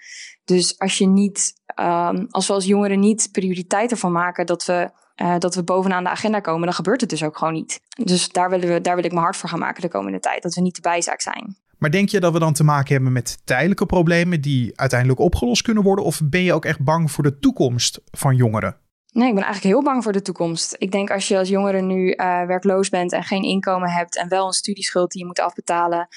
Dus 0.44 0.78
als 0.78 0.98
je 0.98 1.06
niet, 1.06 1.52
um, 1.80 2.26
als 2.30 2.46
we 2.46 2.52
als 2.52 2.64
jongeren 2.64 3.00
niet 3.00 3.28
prioriteit 3.32 3.90
ervan 3.90 4.12
maken 4.12 4.46
dat 4.46 4.64
we 4.64 4.90
uh, 5.22 5.38
dat 5.38 5.54
we 5.54 5.62
bovenaan 5.62 6.04
de 6.04 6.10
agenda 6.10 6.40
komen, 6.40 6.64
dan 6.64 6.74
gebeurt 6.74 7.00
het 7.00 7.10
dus 7.10 7.22
ook 7.22 7.38
gewoon 7.38 7.52
niet. 7.52 7.80
Dus 8.04 8.28
daar, 8.28 8.50
willen 8.50 8.68
we, 8.68 8.80
daar 8.80 8.94
wil 8.94 9.04
ik 9.04 9.12
me 9.12 9.18
hard 9.18 9.36
voor 9.36 9.48
gaan 9.48 9.58
maken 9.58 9.82
de 9.82 9.88
komende 9.88 10.20
tijd. 10.20 10.42
Dat 10.42 10.54
we 10.54 10.60
niet 10.60 10.74
de 10.74 10.80
bijzaak 10.80 11.20
zijn. 11.20 11.56
Maar 11.78 11.90
denk 11.90 12.08
je 12.08 12.20
dat 12.20 12.32
we 12.32 12.38
dan 12.38 12.52
te 12.52 12.64
maken 12.64 12.94
hebben 12.94 13.12
met 13.12 13.38
tijdelijke 13.44 13.86
problemen 13.86 14.40
die 14.40 14.72
uiteindelijk 14.78 15.20
opgelost 15.20 15.62
kunnen 15.62 15.82
worden? 15.82 16.04
Of 16.04 16.20
ben 16.24 16.42
je 16.42 16.52
ook 16.52 16.64
echt 16.64 16.84
bang 16.84 17.10
voor 17.10 17.24
de 17.24 17.38
toekomst 17.38 18.00
van 18.10 18.36
jongeren? 18.36 18.76
Nee, 19.12 19.28
ik 19.28 19.34
ben 19.34 19.44
eigenlijk 19.44 19.74
heel 19.74 19.84
bang 19.84 20.02
voor 20.02 20.12
de 20.12 20.22
toekomst. 20.22 20.74
Ik 20.78 20.92
denk 20.92 21.10
als 21.10 21.28
je 21.28 21.38
als 21.38 21.48
jongere 21.48 21.80
nu 21.80 22.06
uh, 22.06 22.16
werkloos 22.46 22.88
bent 22.88 23.12
en 23.12 23.22
geen 23.22 23.42
inkomen 23.42 23.90
hebt 23.90 24.16
en 24.16 24.28
wel 24.28 24.46
een 24.46 24.52
studieschuld 24.52 25.10
die 25.10 25.20
je 25.20 25.26
moet 25.26 25.40
afbetalen, 25.40 26.08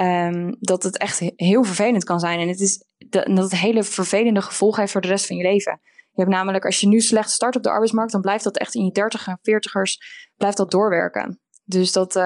um, 0.00 0.56
dat 0.60 0.82
het 0.82 0.98
echt 0.98 1.20
heel 1.36 1.64
vervelend 1.64 2.04
kan 2.04 2.20
zijn. 2.20 2.40
En 2.40 2.48
het 2.48 2.60
is 2.60 2.84
dat 3.08 3.26
het 3.26 3.56
hele 3.56 3.82
vervelende 3.82 4.42
gevolg 4.42 4.76
heeft 4.76 4.92
voor 4.92 5.00
de 5.00 5.08
rest 5.08 5.26
van 5.26 5.36
je 5.36 5.42
leven. 5.42 5.80
Je 6.14 6.20
hebt 6.22 6.30
namelijk, 6.30 6.64
als 6.64 6.80
je 6.80 6.88
nu 6.88 7.00
slecht 7.00 7.30
start 7.30 7.56
op 7.56 7.62
de 7.62 7.70
arbeidsmarkt, 7.70 8.12
dan 8.12 8.20
blijft 8.20 8.44
dat 8.44 8.58
echt 8.58 8.74
in 8.74 8.84
je 8.84 8.92
30 8.92 9.26
en 9.26 9.38
40ers 9.38 9.92
blijft 10.36 10.56
dat 10.56 10.70
doorwerken. 10.70 11.40
Dus 11.64 11.92
dat, 11.92 12.16
um, 12.16 12.22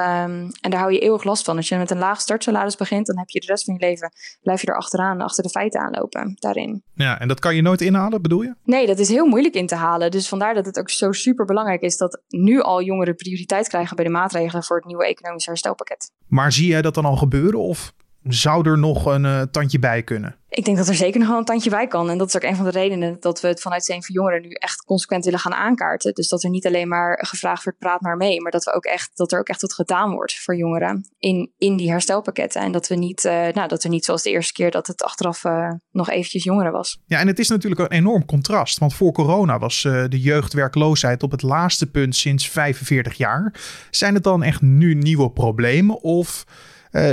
en 0.61 0.71
daar 0.71 0.81
hou 0.81 0.93
je 0.93 0.99
eeuwig 0.99 1.25
last 1.25 1.45
van. 1.45 1.57
Als 1.57 1.69
je 1.69 1.77
met 1.77 1.91
een 1.91 1.99
laag 1.99 2.21
startsalaris 2.21 2.77
begint, 2.77 3.07
dan 3.07 3.19
heb 3.19 3.29
je 3.29 3.41
de 3.41 3.47
rest 3.47 3.65
van 3.65 3.75
je 3.75 3.81
leven, 3.81 4.13
blijf 4.41 4.61
je 4.61 4.67
er 4.67 4.77
achteraan, 4.77 5.21
achter 5.21 5.43
de 5.43 5.49
feiten 5.49 5.81
aanlopen 5.81 6.37
daarin. 6.39 6.83
Ja, 6.95 7.21
en 7.21 7.29
dat 7.29 7.41
kan 7.41 7.55
je 7.55 7.63
nooit 7.63 7.81
inhalen, 7.81 8.23
bedoel 8.23 8.43
je? 8.43 8.55
Nee, 8.65 8.87
dat 8.87 8.99
is 8.99 9.09
heel 9.09 9.27
moeilijk 9.27 9.55
in 9.55 9.67
te 9.67 9.75
halen. 9.75 10.11
Dus 10.11 10.29
vandaar 10.29 10.55
dat 10.55 10.67
het 10.67 10.79
ook 10.79 10.91
zo 10.91 11.13
super 11.13 11.45
belangrijk 11.45 11.81
is 11.81 11.97
dat 11.97 12.23
nu 12.29 12.61
al 12.61 12.83
jongeren 12.83 13.15
prioriteit 13.15 13.69
krijgen 13.69 13.97
bij 13.97 14.05
de 14.05 14.11
maatregelen 14.11 14.65
voor 14.65 14.77
het 14.77 14.87
nieuwe 14.87 15.07
economische 15.07 15.51
herstelpakket. 15.51 16.11
Maar 16.27 16.53
zie 16.53 16.67
jij 16.67 16.83
dat 16.83 16.95
dan 16.95 17.05
al 17.05 17.17
gebeuren 17.17 17.61
of 17.61 17.93
zou 18.29 18.71
er 18.71 18.79
nog 18.79 19.07
een 19.07 19.25
uh, 19.25 19.43
tandje 19.43 19.79
bij 19.79 20.03
kunnen? 20.03 20.37
Ik 20.49 20.65
denk 20.65 20.77
dat 20.77 20.89
er 20.89 20.95
zeker 20.95 21.21
nog 21.21 21.29
wel 21.29 21.39
een 21.39 21.45
tandje 21.45 21.71
bij 21.71 21.87
kan. 21.87 22.11
En 22.11 22.19
dat 22.19 22.29
is 22.29 22.37
ook 22.37 22.43
een 22.43 22.57
van 22.57 22.65
de 22.65 22.71
redenen 22.71 23.17
dat 23.21 23.41
we 23.41 23.49
het 23.49 23.61
vanuit 23.61 23.83
Steen 23.83 24.03
voor 24.03 24.15
Jongeren 24.15 24.43
nu 24.43 24.51
echt 24.51 24.85
consequent 24.85 25.25
willen 25.25 25.41
gaan 25.41 25.55
aankaarten. 25.55 26.15
Dus 26.15 26.29
dat 26.29 26.43
er 26.43 26.51
niet 26.51 26.67
alleen 26.67 26.89
maar 26.89 27.25
gevraagd 27.27 27.65
wordt, 27.65 27.79
praat 27.79 28.01
maar 28.01 28.17
mee. 28.17 28.41
Maar 28.41 28.53
dat, 28.53 28.65
we 28.65 28.73
ook 28.73 28.85
echt, 28.85 29.11
dat 29.15 29.33
er 29.33 29.39
ook 29.39 29.49
echt 29.49 29.61
wat 29.61 29.75
gedaan 29.75 30.11
wordt 30.11 30.39
voor 30.39 30.57
jongeren 30.57 31.11
in, 31.19 31.53
in 31.59 31.77
die 31.77 31.91
herstelpakketten. 31.91 32.63
En 32.63 32.73
dat 32.73 32.89
we 32.89 32.95
niet, 32.95 33.25
uh, 33.25 33.33
nou, 33.33 33.69
dat 33.69 33.83
we 33.83 33.89
niet 33.89 34.05
zoals 34.05 34.23
de 34.23 34.31
eerste 34.31 34.53
keer 34.53 34.71
dat 34.71 34.87
het 34.87 35.03
achteraf 35.03 35.45
uh, 35.45 35.73
nog 35.91 36.11
eventjes 36.11 36.45
jongeren 36.45 36.73
was. 36.73 36.99
Ja, 37.07 37.19
en 37.19 37.27
het 37.27 37.39
is 37.39 37.49
natuurlijk 37.49 37.81
een 37.81 37.99
enorm 37.99 38.25
contrast. 38.25 38.79
Want 38.79 38.95
voor 38.95 39.13
corona 39.13 39.59
was 39.59 39.85
uh, 39.85 40.05
de 40.09 40.21
jeugdwerkloosheid 40.21 41.23
op 41.23 41.31
het 41.31 41.43
laatste 41.43 41.91
punt 41.91 42.17
sinds 42.17 42.49
45 42.49 43.15
jaar. 43.15 43.55
Zijn 43.91 44.15
het 44.15 44.23
dan 44.23 44.43
echt 44.43 44.61
nu 44.61 44.95
nieuwe 44.95 45.31
problemen 45.31 46.03
of 46.03 46.45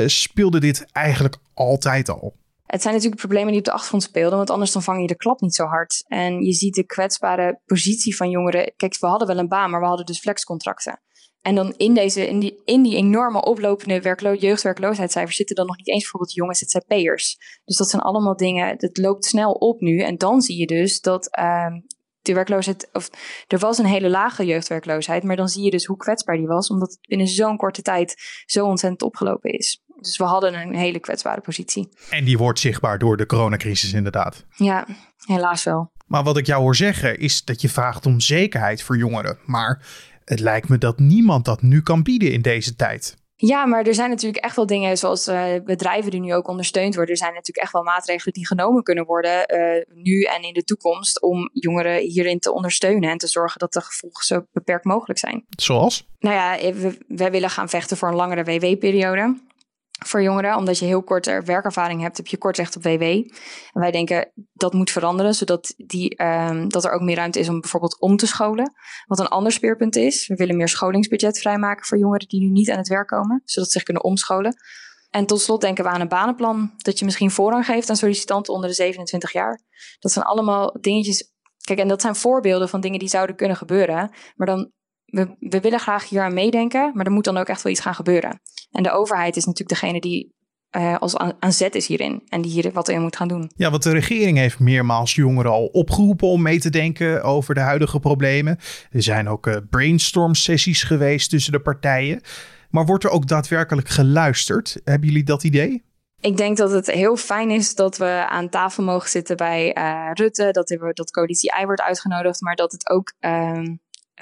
speelde 0.06 0.60
dit 0.60 0.86
eigenlijk 0.92 1.38
altijd 1.54 2.10
al? 2.10 2.34
Het 2.66 2.82
zijn 2.82 2.94
natuurlijk 2.94 3.22
problemen 3.22 3.50
die 3.50 3.60
op 3.60 3.66
de 3.66 3.72
achtergrond 3.72 4.04
speelden, 4.04 4.38
want 4.38 4.50
anders 4.50 4.72
dan 4.72 4.84
vang 4.84 5.02
je 5.02 5.08
de 5.08 5.16
klap 5.16 5.42
niet 5.42 5.56
zo 5.56 5.66
hard. 5.66 6.04
En 6.08 6.44
je 6.44 6.54
ziet 6.54 6.76
de 6.76 6.84
kwetsbare 6.84 7.62
positie 7.66 8.16
van 8.16 8.30
jongeren. 8.30 8.74
Kijk, 8.76 8.98
we 9.00 9.08
hadden 9.08 9.28
wel 9.28 9.38
een 9.38 9.48
baan, 9.48 9.70
maar 9.70 9.80
we 9.80 9.86
hadden 9.86 10.06
dus 10.06 10.20
flexcontracten. 10.20 11.02
En 11.42 11.56
dan 11.56 11.74
in, 11.78 11.94
deze, 11.94 12.28
in, 12.28 12.40
die, 12.40 12.62
in 12.66 12.82
die 12.82 12.96
enorme 12.96 13.42
oplopende 13.42 14.02
werklo 14.02 14.34
jeugdwerkloosheidscijfers 14.34 15.36
zitten 15.36 15.56
dan 15.56 15.66
nog 15.66 15.78
niet 15.78 15.88
eens 15.88 16.02
bijvoorbeeld 16.02 16.34
jonge 16.34 16.56
ZZP'ers. 16.56 17.38
Dus 17.66 17.78
dat 17.78 17.90
zijn 17.90 18.02
allemaal 18.02 18.36
dingen, 18.36 18.78
dat 18.78 18.98
loopt 18.98 19.26
snel 19.26 19.52
op 19.52 19.82
nu. 19.82 20.00
En 20.00 20.18
dan 20.18 20.42
zie 20.42 20.58
je 20.58 20.66
dus 20.66 21.02
dat 21.02 21.38
uh, 21.40 21.76
de 22.24 22.34
werkloosheid, 22.34 22.90
of 22.92 23.10
er 23.48 23.60
was 23.60 23.78
een 23.78 23.86
hele 23.86 24.10
lage 24.10 24.46
jeugdwerkloosheid, 24.46 25.24
maar 25.24 25.36
dan 25.36 25.50
zie 25.50 25.64
je 25.64 25.72
dus 25.72 25.86
hoe 25.86 25.98
kwetsbaar 25.98 26.38
die 26.38 26.48
was, 26.48 26.70
omdat 26.70 26.90
het 26.90 27.08
binnen 27.08 27.28
zo'n 27.28 27.58
korte 27.58 27.82
tijd 27.82 28.16
zo 28.46 28.66
ontzettend 28.66 29.02
opgelopen 29.02 29.52
is. 29.52 29.82
Dus 30.00 30.18
we 30.18 30.24
hadden 30.24 30.54
een 30.54 30.76
hele 30.76 31.00
kwetsbare 31.00 31.42
positie. 31.42 31.90
En 32.10 32.26
die 32.26 32.38
wordt 32.38 32.60
zichtbaar 32.60 33.00
door 33.00 33.18
de 33.18 33.26
coronacrisis 33.26 33.94
inderdaad. 33.94 34.46
Ja, 34.56 34.86
helaas 35.18 35.64
wel. 35.64 35.92
Maar 36.06 36.24
wat 36.24 36.38
ik 36.38 36.46
jou 36.46 36.62
hoor 36.62 36.76
zeggen 36.76 37.20
is 37.20 37.44
dat 37.44 37.62
je 37.62 37.70
vraagt 37.70 38.06
om 38.06 38.20
zekerheid 38.20 38.82
voor 38.84 38.98
jongeren. 38.98 39.38
Maar 39.46 39.86
het 40.24 40.40
lijkt 40.40 40.70
me 40.70 40.78
dat 40.78 41.00
niemand 41.00 41.46
dat 41.46 41.62
nu 41.62 41.82
kan 41.82 42.04
bieden 42.04 42.32
in 42.32 42.42
deze 42.42 42.76
tijd. 42.76 43.18
Ja, 43.36 43.66
maar 43.66 43.86
er 43.86 43.94
zijn 43.94 44.10
natuurlijk 44.10 44.44
echt 44.44 44.56
wel 44.56 44.66
dingen 44.66 44.98
zoals 44.98 45.28
uh, 45.28 45.46
bedrijven 45.66 46.12
die 46.12 46.20
nu 46.20 46.34
ook 46.34 46.48
ondersteund 46.48 46.96
worden. 46.96 47.12
Er 47.12 47.20
zijn 47.20 47.34
natuurlijk 47.34 47.66
echt 47.66 47.74
wel 47.74 47.84
maatregelen 47.84 48.34
die 48.34 48.48
genomen 48.48 48.84
kunnen 48.84 49.06
worden 49.06 49.56
uh, 49.56 50.04
nu 50.04 50.22
en 50.22 50.42
in 50.42 50.54
de 50.54 50.64
toekomst 50.64 51.22
om 51.22 51.50
jongeren 51.54 51.98
hierin 51.98 52.40
te 52.40 52.54
ondersteunen 52.54 53.10
en 53.10 53.18
te 53.18 53.28
zorgen 53.28 53.60
dat 53.60 53.74
de 53.74 53.82
gevolgen 53.82 54.26
zo 54.26 54.46
beperkt 54.52 54.86
mogelijk 54.86 55.20
zijn. 55.20 55.46
Zoals? 55.50 56.08
Nou 56.20 56.36
ja, 56.36 56.74
we, 56.74 56.98
wij 57.08 57.32
willen 57.32 57.50
gaan 57.50 57.70
vechten 57.70 57.98
voor 57.98 58.08
een 58.08 58.16
langere 58.16 58.44
WW-periode 58.44 59.36
voor 60.08 60.22
jongeren. 60.22 60.56
Omdat 60.56 60.80
je 60.80 60.86
heel 60.86 61.04
kort 61.04 61.26
werkervaring 61.26 62.02
hebt, 62.02 62.18
heb 62.18 62.28
je 62.28 62.38
kort 62.38 62.58
recht 62.58 62.76
op 62.76 62.84
WW. 62.84 63.02
En 63.02 63.30
wij 63.72 63.92
denken 63.92 64.32
dat 64.54 64.74
moet 64.74 64.92
veranderen, 64.92 65.34
zodat 65.34 65.74
die, 65.78 66.24
um, 66.24 66.70
dat 66.70 66.86
er 66.86 66.92
ook 66.92 67.02
meer 67.02 67.16
ruimte 67.16 67.40
is 67.40 67.50
om 67.50 67.60
bijvoorbeeld 67.60 68.00
om 68.00 68.18
te 68.18 68.28
scholen. 68.28 68.74
Wat 69.06 69.20
een 69.20 69.28
ander 69.28 69.52
speerpunt 69.52 69.96
is. 69.96 70.28
We 70.28 70.36
willen 70.36 70.58
meer 70.58 70.68
scholingsbudget 70.68 71.40
vrijmaken 71.40 71.86
voor 71.86 71.98
jongeren 71.98 72.28
die 72.28 72.42
nu 72.42 72.50
niet 72.50 72.72
aan 72.72 72.78
het 72.78 72.88
werk 72.88 73.08
komen, 73.08 73.42
zodat 73.46 73.70
ze 73.70 73.78
zich 73.78 73.84
kunnen 73.84 74.04
omscholen. 74.04 74.56
En 75.10 75.26
tot 75.26 75.42
slot 75.42 75.62
denken 75.62 75.84
we 75.84 75.90
aan 75.90 76.02
een 76.02 76.08
banenplan. 76.08 76.72
Dat 76.78 77.00
je 77.00 77.06
misschien 77.06 77.32
voorrang 77.32 77.66
geeft 77.66 77.90
aan 77.90 77.96
sollicitanten 77.96 78.54
onder 78.54 78.70
de 78.70 78.76
27 78.76 79.32
jaar. 79.32 79.62
Dat 80.00 80.12
zijn 80.12 80.26
allemaal 80.26 80.78
dingetjes. 80.82 81.32
Kijk, 81.64 81.80
en 81.80 81.88
dat 81.88 82.02
zijn 82.02 82.16
voorbeelden 82.16 82.70
van 82.70 82.82
dingen 82.82 83.00
die 83.00 83.10
zouden 83.10 83.36
kunnen 83.36 83.58
gebeuren. 83.58 84.12
Maar 84.36 84.48
dan 84.48 84.72
we, 85.14 85.36
we 85.40 85.60
willen 85.60 85.80
graag 85.80 86.10
hier 86.10 86.22
aan 86.22 86.34
meedenken, 86.34 86.92
maar 86.94 87.06
er 87.06 87.12
moet 87.12 87.24
dan 87.24 87.38
ook 87.38 87.48
echt 87.48 87.62
wel 87.62 87.72
iets 87.72 87.82
gaan 87.82 87.96
gebeuren. 87.96 88.42
En 88.74 88.84
de 88.84 88.92
overheid 88.92 89.36
is 89.36 89.46
natuurlijk 89.46 89.80
degene 89.80 90.00
die 90.00 90.34
uh, 90.78 90.98
als 90.98 91.18
aan, 91.18 91.34
aan, 91.40 91.54
zet 91.54 91.76
is 91.76 91.88
hierin 91.88 92.22
en 92.28 92.42
die 92.42 92.52
hier 92.52 92.72
wat 92.72 92.90
in 92.90 93.02
moet 93.02 93.16
gaan 93.16 93.28
doen. 93.28 93.52
Ja, 93.56 93.70
want 93.70 93.84
de 93.84 93.92
regering 93.92 94.38
heeft 94.38 94.60
meermaals 94.60 95.16
jongeren 95.16 95.52
al 95.52 95.66
opgeroepen 95.66 96.28
om 96.28 96.42
mee 96.42 96.60
te 96.60 96.70
denken 96.70 97.24
over 97.24 97.54
de 97.54 97.60
huidige 97.60 98.00
problemen. 98.00 98.58
Er 98.92 99.04
zijn 99.04 99.30
ook 99.30 99.48
uh, 99.48 99.56
brainstorm 99.70 100.36
sessies 100.36 100.84
geweest 100.84 101.30
tussen 101.30 101.52
de 101.52 101.60
partijen. 101.60 102.22
Maar 102.70 102.86
wordt 102.86 103.04
er 103.04 103.10
ook 103.10 103.28
daadwerkelijk 103.28 103.90
geluisterd? 103.90 104.82
Hebben 104.84 105.08
jullie 105.08 105.24
dat 105.24 105.44
idee? 105.44 105.84
Ik 106.20 106.38
denk 106.38 106.58
dat 106.58 106.72
het 106.72 106.92
heel 106.92 107.16
fijn 107.16 107.52
is 107.52 107.76
dat 107.76 107.98
we 107.98 108.26
aan 108.30 108.50
tafel 108.50 108.84
mogen 108.84 109.10
zitten 109.10 109.38
bij 109.38 109.78
uh, 109.78 110.10
Rutte, 110.14 110.52
dat, 110.52 110.70
we, 110.70 110.94
dat 110.94 111.12
coalitie 111.12 111.54
I 111.62 111.66
wordt 111.66 111.82
uitgenodigd, 111.82 112.42
maar 112.42 112.56
dat 112.56 112.72
het 112.72 112.90
ook 112.90 113.14
uh, 113.20 113.62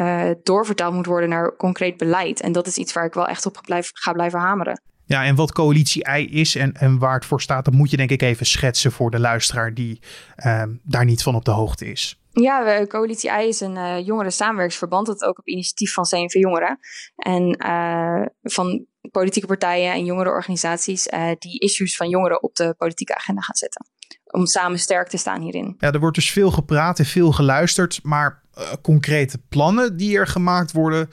uh, 0.01 0.31
doorvertaald 0.43 0.93
moet 0.93 1.05
worden 1.05 1.29
naar 1.29 1.55
concreet 1.55 1.97
beleid. 1.97 2.41
En 2.41 2.51
dat 2.51 2.67
is 2.67 2.77
iets 2.77 2.93
waar 2.93 3.05
ik 3.05 3.13
wel 3.13 3.27
echt 3.27 3.45
op 3.45 3.59
blijf, 3.65 3.89
ga 3.93 4.11
blijven 4.11 4.39
hameren. 4.39 4.81
Ja, 5.05 5.23
en 5.23 5.35
wat 5.35 5.51
coalitie 5.51 6.07
I 6.17 6.39
is 6.39 6.55
en, 6.55 6.73
en 6.73 6.99
waar 6.99 7.13
het 7.13 7.25
voor 7.25 7.41
staat, 7.41 7.65
dat 7.65 7.73
moet 7.73 7.89
je 7.89 7.97
denk 7.97 8.09
ik 8.09 8.21
even 8.21 8.45
schetsen 8.45 8.91
voor 8.91 9.11
de 9.11 9.19
luisteraar 9.19 9.73
die 9.73 9.99
uh, 10.45 10.63
daar 10.83 11.05
niet 11.05 11.23
van 11.23 11.35
op 11.35 11.45
de 11.45 11.51
hoogte 11.51 11.85
is. 11.85 12.21
Ja, 12.33 12.85
Coalitie 12.85 13.29
I 13.29 13.47
is 13.47 13.59
een 13.59 13.75
uh, 13.75 14.05
jongeren 14.05 14.31
samenwerksverband 14.31 15.05
dat 15.05 15.23
ook 15.23 15.39
op 15.39 15.47
initiatief 15.47 15.93
van 15.93 16.03
CNV 16.03 16.33
Jongeren 16.33 16.79
en 17.15 17.63
uh, 17.65 18.25
van 18.41 18.85
politieke 19.11 19.47
partijen 19.47 19.93
en 19.93 20.05
jongerenorganisaties 20.05 21.07
uh, 21.07 21.29
die 21.39 21.59
issues 21.59 21.95
van 21.95 22.09
jongeren 22.09 22.43
op 22.43 22.55
de 22.55 22.75
politieke 22.77 23.15
agenda 23.15 23.41
gaat 23.41 23.57
zetten. 23.57 23.85
Om 24.31 24.45
samen 24.45 24.79
sterk 24.79 25.07
te 25.07 25.17
staan 25.17 25.41
hierin. 25.41 25.75
Ja, 25.77 25.91
er 25.91 25.99
wordt 25.99 26.15
dus 26.15 26.31
veel 26.31 26.51
gepraat 26.51 26.99
en 26.99 27.05
veel 27.05 27.31
geluisterd, 27.31 27.99
maar 28.03 28.41
concrete 28.81 29.37
plannen 29.49 29.97
die 29.97 30.17
er 30.17 30.27
gemaakt 30.27 30.71
worden, 30.71 31.09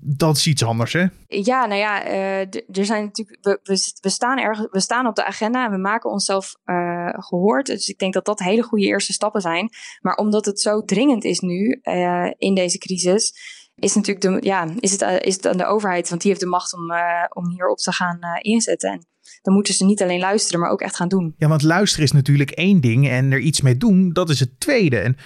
dat 0.00 0.36
is 0.36 0.46
iets 0.46 0.64
anders, 0.64 0.92
hè? 0.92 1.06
Ja, 1.26 1.66
nou 1.66 1.80
ja, 1.80 2.06
uh, 2.06 2.40
er 2.70 2.84
zijn 2.84 3.04
natuurlijk. 3.04 3.38
We, 3.40 3.60
we, 4.00 4.08
staan 4.08 4.38
ergens, 4.38 4.68
we 4.70 4.80
staan 4.80 5.06
op 5.06 5.14
de 5.14 5.24
agenda 5.24 5.64
en 5.64 5.70
we 5.70 5.78
maken 5.78 6.10
onszelf 6.10 6.54
uh, 6.64 7.08
gehoord. 7.12 7.66
Dus 7.66 7.88
ik 7.88 7.98
denk 7.98 8.12
dat 8.12 8.24
dat 8.24 8.38
hele 8.38 8.62
goede 8.62 8.84
eerste 8.84 9.12
stappen 9.12 9.40
zijn. 9.40 9.68
Maar 10.00 10.14
omdat 10.14 10.44
het 10.44 10.60
zo 10.60 10.84
dringend 10.84 11.24
is 11.24 11.40
nu 11.40 11.80
uh, 11.82 12.30
in 12.38 12.54
deze 12.54 12.78
crisis, 12.78 13.32
is 13.74 13.94
natuurlijk 13.94 14.26
de, 14.26 14.46
ja, 14.46 14.68
is 14.78 14.92
het, 14.92 15.24
is 15.24 15.34
het 15.34 15.46
aan 15.46 15.56
de 15.56 15.66
overheid, 15.66 16.08
want 16.08 16.20
die 16.20 16.30
heeft 16.30 16.42
de 16.42 16.48
macht 16.48 16.74
om, 16.74 16.92
om 17.28 17.50
hierop 17.50 17.78
te 17.78 17.92
gaan 17.92 18.18
inzetten. 18.40 18.90
En 18.90 19.06
dan 19.42 19.54
moeten 19.54 19.74
ze 19.74 19.84
niet 19.84 20.02
alleen 20.02 20.20
luisteren, 20.20 20.60
maar 20.60 20.70
ook 20.70 20.80
echt 20.80 20.96
gaan 20.96 21.08
doen. 21.08 21.34
Ja, 21.36 21.48
want 21.48 21.62
luisteren 21.62 22.04
is 22.04 22.12
natuurlijk 22.12 22.50
één 22.50 22.80
ding 22.80 23.08
en 23.08 23.32
er 23.32 23.40
iets 23.40 23.60
mee 23.60 23.76
doen, 23.76 24.12
dat 24.12 24.30
is 24.30 24.40
het 24.40 24.60
tweede. 24.60 24.98
En 24.98 25.16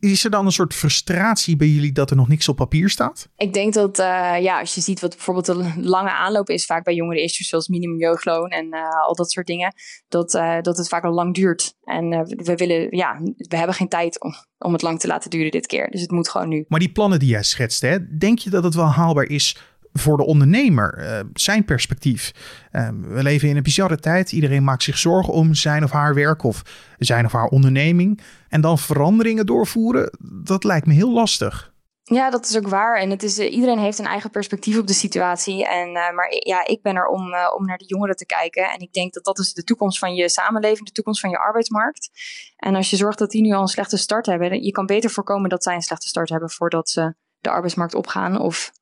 is 0.00 0.24
er 0.24 0.30
dan 0.30 0.46
een 0.46 0.52
soort 0.52 0.74
frustratie 0.74 1.56
bij 1.56 1.68
jullie 1.68 1.92
dat 1.92 2.10
er 2.10 2.16
nog 2.16 2.28
niks 2.28 2.48
op 2.48 2.56
papier 2.56 2.88
staat? 2.88 3.28
Ik 3.36 3.52
denk 3.52 3.74
dat, 3.74 3.98
uh, 3.98 4.34
ja, 4.40 4.60
als 4.60 4.74
je 4.74 4.80
ziet 4.80 5.00
wat 5.00 5.10
bijvoorbeeld 5.10 5.46
de 5.46 5.72
lange 5.76 6.10
aanloop 6.10 6.48
is, 6.48 6.64
vaak 6.64 6.84
bij 6.84 6.94
jongere 6.94 7.22
issues 7.22 7.48
zoals 7.48 7.68
minimumjeugdloon 7.68 8.48
en 8.48 8.66
uh, 8.66 8.80
al 9.06 9.14
dat 9.14 9.30
soort 9.30 9.46
dingen, 9.46 9.74
dat, 10.08 10.34
uh, 10.34 10.60
dat 10.60 10.76
het 10.76 10.88
vaak 10.88 11.04
al 11.04 11.12
lang 11.12 11.34
duurt. 11.34 11.74
En 11.82 12.08
we 12.26 12.54
willen, 12.54 12.96
ja, 12.96 13.20
we 13.36 13.56
hebben 13.56 13.74
geen 13.74 13.88
tijd 13.88 14.20
om, 14.20 14.32
om 14.58 14.72
het 14.72 14.82
lang 14.82 15.00
te 15.00 15.06
laten 15.06 15.30
duren 15.30 15.50
dit 15.50 15.66
keer. 15.66 15.90
Dus 15.90 16.00
het 16.00 16.10
moet 16.10 16.28
gewoon 16.28 16.48
nu. 16.48 16.64
Maar 16.68 16.80
die 16.80 16.92
plannen 16.92 17.18
die 17.18 17.28
jij 17.28 17.42
schetst, 17.42 17.80
hè, 17.80 18.16
denk 18.18 18.38
je 18.38 18.50
dat 18.50 18.64
het 18.64 18.74
wel 18.74 18.90
haalbaar 18.90 19.28
is 19.28 19.56
voor 19.98 20.16
de 20.16 20.26
ondernemer, 20.26 20.98
uh, 20.98 21.20
zijn 21.32 21.64
perspectief. 21.64 22.32
Uh, 22.72 22.88
we 23.02 23.22
leven 23.22 23.48
in 23.48 23.56
een 23.56 23.62
bizarre 23.62 23.98
tijd. 23.98 24.32
Iedereen 24.32 24.64
maakt 24.64 24.82
zich 24.82 24.98
zorgen 24.98 25.32
om 25.32 25.54
zijn 25.54 25.84
of 25.84 25.90
haar 25.90 26.14
werk 26.14 26.42
of 26.42 26.62
zijn 26.98 27.24
of 27.24 27.32
haar 27.32 27.46
onderneming. 27.46 28.20
En 28.48 28.60
dan 28.60 28.78
veranderingen 28.78 29.46
doorvoeren, 29.46 30.10
dat 30.44 30.64
lijkt 30.64 30.86
me 30.86 30.92
heel 30.92 31.12
lastig. 31.12 31.74
Ja, 32.02 32.30
dat 32.30 32.44
is 32.44 32.56
ook 32.56 32.68
waar. 32.68 33.00
En 33.00 33.10
het 33.10 33.22
is, 33.22 33.38
uh, 33.38 33.52
iedereen 33.52 33.78
heeft 33.78 33.98
een 33.98 34.06
eigen 34.06 34.30
perspectief 34.30 34.78
op 34.78 34.86
de 34.86 34.92
situatie. 34.92 35.68
En, 35.68 35.92
maar 35.92 36.26
ja, 36.30 36.66
ik 36.66 36.82
ben 36.82 36.96
er 36.96 37.06
om, 37.06 37.22
om 37.56 37.66
naar 37.66 37.78
de 37.78 37.86
jongeren 37.86 38.16
te 38.16 38.26
kijken. 38.26 38.70
En 38.70 38.78
ik 38.78 38.92
denk 38.92 39.12
dat 39.12 39.24
dat 39.24 39.38
is 39.38 39.52
de 39.52 39.64
toekomst 39.64 39.98
van 39.98 40.14
je 40.14 40.28
samenleving, 40.28 40.86
de 40.86 40.92
toekomst 40.92 41.20
van 41.20 41.30
je 41.30 41.38
arbeidsmarkt. 41.38 42.10
En 42.56 42.74
als 42.74 42.90
je 42.90 42.96
zorgt 42.96 43.18
dat 43.18 43.30
die 43.30 43.42
nu 43.42 43.52
al 43.52 43.60
een 43.60 43.68
slechte 43.68 43.96
start 43.96 44.26
hebben, 44.26 44.62
je 44.62 44.70
kan 44.70 44.86
beter 44.86 45.10
voorkomen 45.10 45.50
dat 45.50 45.62
zij 45.62 45.74
een 45.74 45.82
slechte 45.82 46.08
start 46.08 46.28
hebben 46.28 46.50
voordat 46.50 46.88
ze 46.88 47.14
de 47.40 47.50
arbeidsmarkt 47.50 47.94
opgaan 47.94 48.40
of 48.40 48.72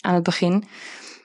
aan 0.00 0.14
het 0.14 0.22
begin. 0.22 0.64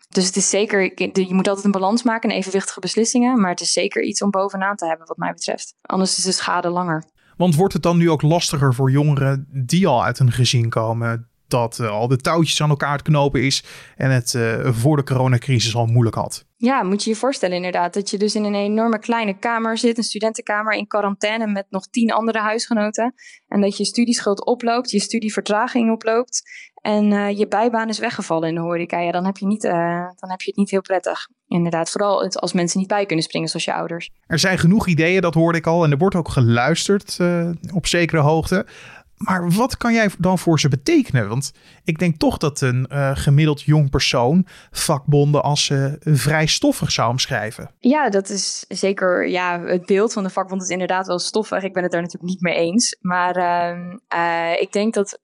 Dus 0.09 0.25
het 0.25 0.35
is 0.35 0.49
zeker, 0.49 0.91
je 1.13 1.33
moet 1.33 1.47
altijd 1.47 1.65
een 1.65 1.71
balans 1.71 2.03
maken 2.03 2.29
en 2.29 2.35
evenwichtige 2.35 2.79
beslissingen. 2.79 3.41
Maar 3.41 3.49
het 3.49 3.61
is 3.61 3.73
zeker 3.73 4.03
iets 4.03 4.21
om 4.21 4.29
bovenaan 4.29 4.75
te 4.75 4.85
hebben, 4.85 5.07
wat 5.07 5.17
mij 5.17 5.33
betreft. 5.33 5.75
Anders 5.81 6.17
is 6.17 6.23
de 6.23 6.31
schade 6.31 6.69
langer. 6.69 7.03
Want 7.37 7.55
wordt 7.55 7.73
het 7.73 7.83
dan 7.83 7.97
nu 7.97 8.09
ook 8.09 8.21
lastiger 8.21 8.73
voor 8.73 8.91
jongeren 8.91 9.47
die 9.51 9.87
al 9.87 10.03
uit 10.03 10.19
een 10.19 10.31
gezin 10.31 10.69
komen? 10.69 11.27
Dat 11.47 11.77
uh, 11.81 11.89
al 11.89 12.07
de 12.07 12.17
touwtjes 12.17 12.61
aan 12.61 12.69
elkaar 12.69 12.97
te 12.97 13.03
knopen 13.03 13.43
is 13.43 13.63
en 13.95 14.11
het 14.11 14.33
uh, 14.33 14.71
voor 14.71 14.97
de 14.97 15.03
coronacrisis 15.03 15.75
al 15.75 15.85
moeilijk 15.85 16.15
had. 16.15 16.45
Ja, 16.57 16.83
moet 16.83 17.03
je 17.03 17.09
je 17.09 17.15
voorstellen 17.15 17.55
inderdaad. 17.55 17.93
Dat 17.93 18.09
je 18.09 18.17
dus 18.17 18.35
in 18.35 18.43
een 18.43 18.55
enorme 18.55 18.99
kleine 18.99 19.37
kamer 19.39 19.77
zit, 19.77 19.97
een 19.97 20.03
studentenkamer 20.03 20.73
in 20.73 20.87
quarantaine 20.87 21.47
met 21.47 21.65
nog 21.69 21.87
tien 21.87 22.11
andere 22.11 22.39
huisgenoten. 22.39 23.13
En 23.47 23.61
dat 23.61 23.77
je 23.77 23.85
studieschuld 23.85 24.45
oploopt, 24.45 24.91
je 24.91 24.99
studievertraging 24.99 25.91
oploopt. 25.91 26.41
En 26.83 27.11
uh, 27.11 27.37
je 27.37 27.47
bijbaan 27.47 27.89
is 27.89 27.99
weggevallen 27.99 28.49
in 28.49 28.55
de 28.55 28.61
horeca. 28.61 28.99
Ja, 28.99 29.11
dan 29.11 29.25
heb, 29.25 29.37
je 29.37 29.45
niet, 29.45 29.63
uh, 29.63 29.71
dan 30.19 30.29
heb 30.29 30.41
je 30.41 30.47
het 30.47 30.55
niet 30.55 30.69
heel 30.69 30.81
prettig. 30.81 31.27
Inderdaad, 31.47 31.89
vooral 31.89 32.23
als 32.23 32.53
mensen 32.53 32.79
niet 32.79 32.87
bij 32.87 33.05
kunnen 33.05 33.25
springen 33.25 33.49
zoals 33.49 33.65
je 33.65 33.73
ouders. 33.73 34.09
Er 34.25 34.39
zijn 34.39 34.57
genoeg 34.57 34.87
ideeën, 34.87 35.21
dat 35.21 35.33
hoorde 35.33 35.57
ik 35.57 35.67
al. 35.67 35.83
En 35.83 35.91
er 35.91 35.97
wordt 35.97 36.15
ook 36.15 36.29
geluisterd 36.29 37.17
uh, 37.21 37.49
op 37.73 37.87
zekere 37.87 38.21
hoogte. 38.21 38.65
Maar 39.23 39.51
wat 39.51 39.77
kan 39.77 39.93
jij 39.93 40.09
dan 40.17 40.39
voor 40.39 40.59
ze 40.59 40.67
betekenen? 40.67 41.27
Want 41.27 41.51
ik 41.83 41.99
denk 41.99 42.17
toch 42.17 42.37
dat 42.37 42.61
een 42.61 42.89
uh, 42.91 43.11
gemiddeld 43.13 43.61
jong 43.61 43.89
persoon 43.89 44.47
vakbonden 44.71 45.43
als 45.43 45.69
uh, 45.69 45.93
vrij 45.99 46.45
stoffig 46.45 46.91
zou 46.91 47.09
omschrijven. 47.09 47.71
Ja, 47.79 48.09
dat 48.09 48.29
is 48.29 48.65
zeker. 48.67 49.27
Ja, 49.29 49.61
het 49.61 49.85
beeld 49.85 50.13
van 50.13 50.23
de 50.23 50.29
vakbond 50.29 50.61
is 50.61 50.69
inderdaad 50.69 51.07
wel 51.07 51.19
stoffig. 51.19 51.63
Ik 51.63 51.73
ben 51.73 51.83
het 51.83 51.91
daar 51.91 52.01
natuurlijk 52.01 52.31
niet 52.31 52.41
mee 52.41 52.55
eens. 52.55 52.97
Maar 53.01 53.37
uh, 54.13 54.61
ik 54.61 54.71
denk 54.71 54.93
dat 54.93 55.19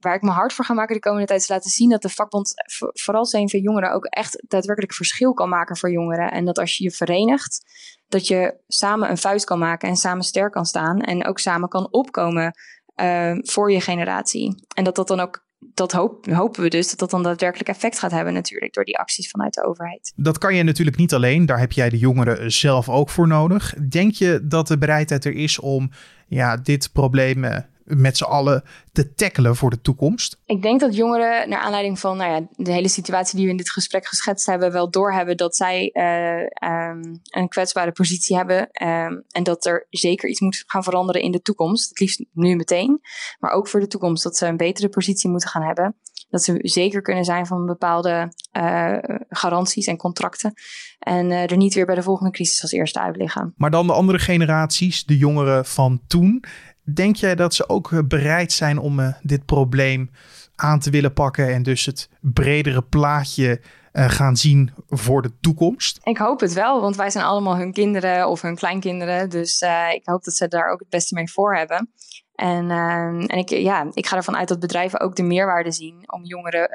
waar 0.00 0.14
ik 0.14 0.22
me 0.22 0.30
hard 0.30 0.52
voor 0.52 0.64
ga 0.64 0.74
maken 0.74 0.94
de 0.94 1.00
komende 1.00 1.26
tijd 1.26 1.40
is 1.40 1.48
laten 1.48 1.70
zien 1.70 1.90
dat 1.90 2.02
de 2.02 2.08
vakbond, 2.08 2.52
vooral 2.92 3.24
CNV 3.24 3.52
Jongeren, 3.52 3.92
ook 3.92 4.04
echt 4.04 4.44
daadwerkelijk 4.48 4.94
verschil 4.94 5.32
kan 5.32 5.48
maken 5.48 5.76
voor 5.76 5.90
jongeren. 5.90 6.30
En 6.30 6.44
dat 6.44 6.58
als 6.58 6.76
je 6.76 6.84
je 6.84 6.90
verenigt, 6.90 7.62
dat 8.08 8.26
je 8.26 8.54
samen 8.68 9.10
een 9.10 9.18
vuist 9.18 9.44
kan 9.44 9.58
maken 9.58 9.88
en 9.88 9.96
samen 9.96 10.24
sterk 10.24 10.52
kan 10.52 10.66
staan. 10.66 11.00
En 11.00 11.26
ook 11.26 11.38
samen 11.38 11.68
kan 11.68 11.88
opkomen 11.90 12.54
uh, 12.96 13.32
voor 13.40 13.72
je 13.72 13.80
generatie. 13.80 14.64
En 14.74 14.84
dat 14.84 14.96
dat 14.96 15.08
dan 15.08 15.20
ook 15.20 15.44
dat 15.74 15.92
hopen 15.92 16.62
we 16.62 16.68
dus 16.68 16.90
dat 16.90 16.98
dat 16.98 17.10
dan 17.10 17.22
daadwerkelijk 17.22 17.68
effect 17.68 17.98
gaat 17.98 18.10
hebben 18.10 18.34
natuurlijk 18.34 18.72
door 18.72 18.84
die 18.84 18.98
acties 18.98 19.30
vanuit 19.30 19.54
de 19.54 19.64
overheid. 19.64 20.12
Dat 20.16 20.38
kan 20.38 20.54
je 20.54 20.62
natuurlijk 20.62 20.96
niet 20.96 21.14
alleen, 21.14 21.46
daar 21.46 21.58
heb 21.58 21.72
jij 21.72 21.90
de 21.90 21.98
jongeren 21.98 22.52
zelf 22.52 22.88
ook 22.88 23.10
voor 23.10 23.26
nodig. 23.26 23.74
Denk 23.88 24.12
je 24.12 24.40
dat 24.42 24.66
de 24.66 24.78
bereidheid 24.78 25.24
er 25.24 25.34
is 25.34 25.58
om 25.58 25.90
ja, 26.26 26.56
dit 26.56 26.92
probleem 26.92 27.44
eh, 27.44 27.58
met 27.84 28.16
z'n 28.16 28.24
allen 28.24 28.64
te 28.92 29.14
tackelen 29.14 29.56
voor 29.56 29.70
de 29.70 29.80
toekomst? 29.80 30.38
Ik 30.46 30.62
denk 30.62 30.80
dat 30.80 30.96
jongeren, 30.96 31.48
naar 31.48 31.60
aanleiding 31.60 31.98
van 31.98 32.16
nou 32.16 32.32
ja, 32.32 32.46
de 32.56 32.72
hele 32.72 32.88
situatie 32.88 33.36
die 33.36 33.44
we 33.44 33.50
in 33.50 33.56
dit 33.56 33.70
gesprek 33.70 34.06
geschetst 34.06 34.46
hebben, 34.46 34.72
wel 34.72 34.90
doorhebben 34.90 35.36
dat 35.36 35.56
zij 35.56 35.90
uh, 35.92 36.70
um, 36.70 37.20
een 37.22 37.48
kwetsbare 37.48 37.92
positie 37.92 38.36
hebben. 38.36 38.58
Um, 38.58 39.24
en 39.28 39.42
dat 39.42 39.66
er 39.66 39.86
zeker 39.90 40.28
iets 40.28 40.40
moet 40.40 40.64
gaan 40.66 40.82
veranderen 40.82 41.22
in 41.22 41.30
de 41.30 41.40
toekomst. 41.40 41.88
Het 41.88 42.00
liefst 42.00 42.24
nu 42.32 42.56
meteen. 42.56 43.00
Maar 43.38 43.50
ook 43.50 43.68
voor 43.68 43.80
de 43.80 43.86
toekomst. 43.86 44.22
Dat 44.22 44.36
ze 44.36 44.46
een 44.46 44.56
betere 44.56 44.88
positie 44.88 45.30
moeten 45.30 45.48
gaan 45.48 45.62
hebben. 45.62 45.96
Dat 46.28 46.42
ze 46.42 46.58
zeker 46.60 47.02
kunnen 47.02 47.24
zijn 47.24 47.46
van 47.46 47.66
bepaalde 47.66 48.32
uh, 48.52 48.98
garanties 49.28 49.86
en 49.86 49.96
contracten. 49.96 50.52
En 50.98 51.30
uh, 51.30 51.50
er 51.50 51.56
niet 51.56 51.74
weer 51.74 51.86
bij 51.86 51.94
de 51.94 52.02
volgende 52.02 52.32
crisis 52.32 52.62
als 52.62 52.72
eerste 52.72 53.00
uit 53.00 53.16
liggen. 53.16 53.54
Maar 53.56 53.70
dan 53.70 53.86
de 53.86 53.92
andere 53.92 54.18
generaties, 54.18 55.04
de 55.04 55.16
jongeren 55.16 55.64
van 55.64 56.00
toen. 56.06 56.44
Denk 56.84 57.16
jij 57.16 57.34
dat 57.34 57.54
ze 57.54 57.68
ook 57.68 57.92
eh, 57.92 57.98
bereid 58.08 58.52
zijn 58.52 58.78
om 58.78 59.00
uh, 59.00 59.14
dit 59.22 59.44
probleem 59.44 60.10
aan 60.56 60.80
te 60.80 60.90
willen 60.90 61.12
pakken 61.12 61.52
en 61.52 61.62
dus 61.62 61.86
het 61.86 62.08
bredere 62.20 62.82
plaatje 62.82 63.60
uh, 63.92 64.10
gaan 64.10 64.36
zien 64.36 64.70
voor 64.88 65.22
de 65.22 65.30
toekomst? 65.40 66.00
Ik 66.02 66.18
hoop 66.18 66.40
het 66.40 66.52
wel, 66.52 66.80
want 66.80 66.96
wij 66.96 67.10
zijn 67.10 67.24
allemaal 67.24 67.56
hun 67.56 67.72
kinderen 67.72 68.28
of 68.28 68.42
hun 68.42 68.56
kleinkinderen. 68.56 69.30
Dus 69.30 69.60
ik 69.94 70.02
hoop 70.04 70.24
dat 70.24 70.34
ze 70.34 70.48
daar 70.48 70.72
ook 70.72 70.78
het 70.78 70.88
beste 70.88 71.14
mee 71.14 71.30
voor 71.30 71.56
hebben. 71.56 71.90
En, 72.34 72.70
en 72.70 73.28
ik, 73.28 73.48
ja, 73.48 73.86
ik 73.92 74.06
ga 74.06 74.16
ervan 74.16 74.36
uit 74.36 74.48
dat 74.48 74.60
bedrijven 74.60 75.00
ook 75.00 75.16
de 75.16 75.22
meerwaarde 75.22 75.72
zien 75.72 76.12
om 76.12 76.24
jongeren 76.24 76.68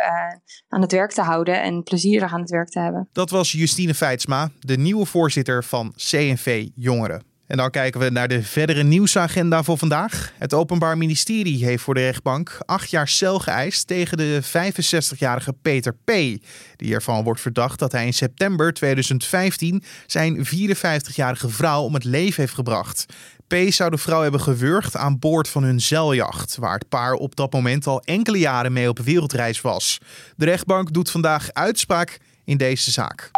aan 0.67 0.81
het 0.81 0.91
werk 0.91 1.11
te 1.11 1.21
houden 1.21 1.61
en 1.61 1.83
plezierig 1.83 2.33
aan 2.33 2.41
het 2.41 2.49
werk 2.49 2.69
te 2.69 2.79
hebben. 2.79 3.09
Dat 3.11 3.29
was 3.29 3.51
Justine 3.51 3.93
Feitsma, 3.93 4.49
de 4.59 4.77
nieuwe 4.77 5.05
voorzitter 5.05 5.63
van 5.63 5.93
CNV 5.95 6.67
Jongeren. 6.75 7.23
En 7.49 7.57
dan 7.57 7.69
kijken 7.69 7.99
we 7.99 8.09
naar 8.09 8.27
de 8.27 8.43
verdere 8.43 8.83
nieuwsagenda 8.83 9.63
voor 9.63 9.77
vandaag. 9.77 10.31
Het 10.37 10.53
Openbaar 10.53 10.97
Ministerie 10.97 11.65
heeft 11.65 11.83
voor 11.83 11.93
de 11.93 11.99
rechtbank 11.99 12.57
acht 12.65 12.89
jaar 12.89 13.07
cel 13.07 13.39
geëist 13.39 13.87
tegen 13.87 14.17
de 14.17 14.41
65-jarige 14.43 15.53
Peter 15.61 15.93
P. 15.93 16.11
Die 16.75 16.93
ervan 16.93 17.23
wordt 17.23 17.41
verdacht 17.41 17.79
dat 17.79 17.91
hij 17.91 18.05
in 18.05 18.13
september 18.13 18.73
2015 18.73 19.83
zijn 20.05 20.45
54-jarige 20.45 21.49
vrouw 21.49 21.83
om 21.83 21.93
het 21.93 22.03
leven 22.03 22.41
heeft 22.41 22.53
gebracht. 22.53 23.05
P. 23.47 23.55
zou 23.67 23.89
de 23.89 23.97
vrouw 23.97 24.21
hebben 24.21 24.41
gewurgd 24.41 24.95
aan 24.95 25.19
boord 25.19 25.47
van 25.47 25.63
hun 25.63 25.81
zeiljacht, 25.81 26.55
waar 26.55 26.73
het 26.73 26.89
paar 26.89 27.13
op 27.13 27.35
dat 27.35 27.53
moment 27.53 27.87
al 27.87 28.01
enkele 28.01 28.37
jaren 28.37 28.73
mee 28.73 28.89
op 28.89 28.99
wereldreis 28.99 29.61
was. 29.61 29.97
De 30.35 30.45
rechtbank 30.45 30.93
doet 30.93 31.11
vandaag 31.11 31.53
uitspraak 31.53 32.19
in 32.43 32.57
deze 32.57 32.91
zaak. 32.91 33.31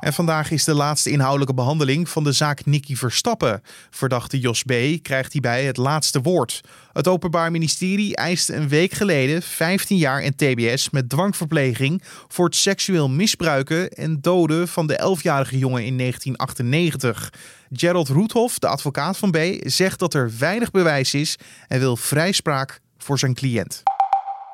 En 0.00 0.12
vandaag 0.12 0.50
is 0.50 0.64
de 0.64 0.74
laatste 0.74 1.10
inhoudelijke 1.10 1.54
behandeling 1.54 2.08
van 2.08 2.24
de 2.24 2.32
zaak 2.32 2.66
Nicky 2.66 2.94
Verstappen. 2.94 3.62
Verdachte 3.90 4.38
Jos 4.38 4.62
B. 4.62 4.72
krijgt 5.02 5.32
hierbij 5.32 5.64
het 5.64 5.76
laatste 5.76 6.20
woord. 6.20 6.60
Het 6.92 7.08
Openbaar 7.08 7.50
Ministerie 7.50 8.16
eiste 8.16 8.54
een 8.54 8.68
week 8.68 8.92
geleden 8.92 9.42
15 9.42 9.96
jaar 9.96 10.22
en 10.22 10.36
TBS 10.36 10.90
met 10.90 11.08
dwangverpleging 11.08 12.02
voor 12.28 12.44
het 12.44 12.56
seksueel 12.56 13.08
misbruiken 13.08 13.90
en 13.90 14.20
doden 14.20 14.68
van 14.68 14.86
de 14.86 15.16
11-jarige 15.18 15.58
jongen 15.58 15.84
in 15.84 15.98
1998. 15.98 17.32
Gerald 17.72 18.08
Roethoff, 18.08 18.58
de 18.58 18.68
advocaat 18.68 19.16
van 19.18 19.30
B., 19.30 19.38
zegt 19.60 19.98
dat 19.98 20.14
er 20.14 20.32
weinig 20.38 20.70
bewijs 20.70 21.14
is 21.14 21.36
en 21.68 21.78
wil 21.78 21.96
vrijspraak 21.96 22.80
voor 22.98 23.18
zijn 23.18 23.34
cliënt. 23.34 23.82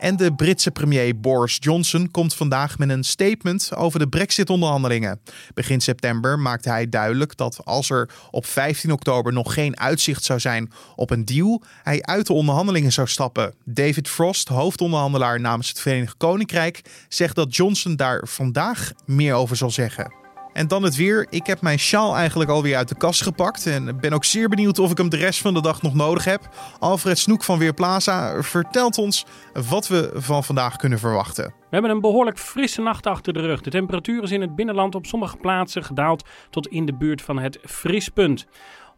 En 0.05 0.17
de 0.17 0.35
Britse 0.35 0.71
premier 0.71 1.21
Boris 1.21 1.57
Johnson 1.61 2.11
komt 2.11 2.35
vandaag 2.35 2.79
met 2.79 2.89
een 2.91 3.05
statement 3.05 3.75
over 3.77 3.99
de 3.99 4.09
Brexit-onderhandelingen. 4.09 5.21
Begin 5.55 5.81
september 5.81 6.39
maakte 6.39 6.69
hij 6.69 6.89
duidelijk 6.89 7.37
dat 7.37 7.61
als 7.65 7.91
er 7.91 8.11
op 8.31 8.47
15 8.47 8.93
oktober 8.93 9.33
nog 9.33 9.55
geen 9.55 9.79
uitzicht 9.81 10.25
zou 10.25 10.41
zijn 10.41 10.73
op 10.97 11.11
een 11.11 11.25
deal, 11.25 11.63
hij 11.83 12.03
uit 12.03 12.27
de 12.27 12.33
onderhandelingen 12.33 12.93
zou 12.93 13.09
stappen. 13.09 13.55
David 13.65 14.09
Frost, 14.09 14.49
hoofdonderhandelaar 14.49 15.41
namens 15.41 15.69
het 15.69 15.81
Verenigd 15.81 16.17
Koninkrijk, 16.17 16.81
zegt 17.09 17.35
dat 17.35 17.57
Johnson 17.57 17.97
daar 17.97 18.29
vandaag 18.29 18.93
meer 19.05 19.35
over 19.35 19.57
zal 19.57 19.71
zeggen. 19.71 20.24
En 20.55 20.69
dan 20.69 20.83
het 20.83 20.97
weer. 20.97 21.27
Ik 21.31 21.47
heb 21.47 21.61
mijn 21.61 21.79
sjaal 21.79 22.17
eigenlijk 22.17 22.51
alweer 22.51 22.77
uit 22.77 22.89
de 22.89 22.95
kast 22.95 23.23
gepakt. 23.23 23.67
En 23.67 24.01
ben 24.01 24.13
ook 24.13 24.25
zeer 24.25 24.49
benieuwd 24.49 24.79
of 24.79 24.91
ik 24.91 24.99
hem 24.99 25.09
de 25.09 25.17
rest 25.17 25.41
van 25.41 25.55
de 25.55 25.63
dag 25.63 25.83
nog 25.83 25.95
nodig 25.95 26.25
heb. 26.25 26.49
Alfred 26.79 27.19
Snoek 27.19 27.43
van 27.43 27.59
Weerplaza 27.59 28.43
vertelt 28.43 28.99
ons 28.99 29.27
wat 29.69 29.89
we 29.89 30.11
van 30.15 30.45
vandaag 30.45 30.77
kunnen 30.77 30.99
verwachten. 30.99 31.45
We 31.45 31.81
hebben 31.81 31.91
een 31.91 32.01
behoorlijk 32.01 32.39
frisse 32.39 32.83
nacht 32.83 33.07
achter 33.07 33.33
de 33.33 33.41
rug. 33.41 33.61
De 33.61 33.71
temperatuur 33.71 34.23
is 34.23 34.31
in 34.31 34.41
het 34.41 34.57
binnenland 34.57 34.95
op 34.95 35.07
sommige 35.07 35.37
plaatsen 35.37 35.85
gedaald 35.85 36.25
tot 36.51 36.69
in 36.69 36.87
de 36.87 36.95
buurt 36.95 37.23
van 37.23 37.39
het 37.39 37.59
vriespunt. 37.63 38.47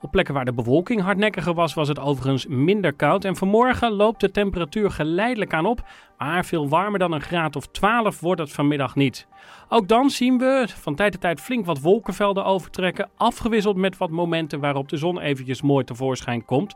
Op 0.00 0.10
plekken 0.10 0.34
waar 0.34 0.44
de 0.44 0.52
bewolking 0.52 1.00
hardnekkiger 1.00 1.54
was, 1.54 1.74
was 1.74 1.88
het 1.88 1.98
overigens 1.98 2.46
minder 2.46 2.92
koud. 2.92 3.24
En 3.24 3.36
vanmorgen 3.36 3.92
loopt 3.92 4.20
de 4.20 4.30
temperatuur 4.30 4.90
geleidelijk 4.90 5.52
aan 5.52 5.66
op, 5.66 5.82
maar 6.18 6.44
veel 6.44 6.68
warmer 6.68 6.98
dan 6.98 7.12
een 7.12 7.20
graad 7.20 7.56
of 7.56 7.66
12 7.66 8.20
wordt 8.20 8.40
het 8.40 8.52
vanmiddag 8.52 8.94
niet. 8.94 9.26
Ook 9.68 9.88
dan 9.88 10.10
zien 10.10 10.38
we 10.38 10.66
van 10.68 10.94
tijd 10.94 11.12
tot 11.12 11.20
tijd 11.20 11.40
flink 11.40 11.66
wat 11.66 11.80
wolkenvelden 11.80 12.44
overtrekken, 12.44 13.08
afgewisseld 13.16 13.76
met 13.76 13.96
wat 13.96 14.10
momenten 14.10 14.60
waarop 14.60 14.88
de 14.88 14.96
zon 14.96 15.20
eventjes 15.20 15.62
mooi 15.62 15.84
tevoorschijn 15.84 16.44
komt. 16.44 16.74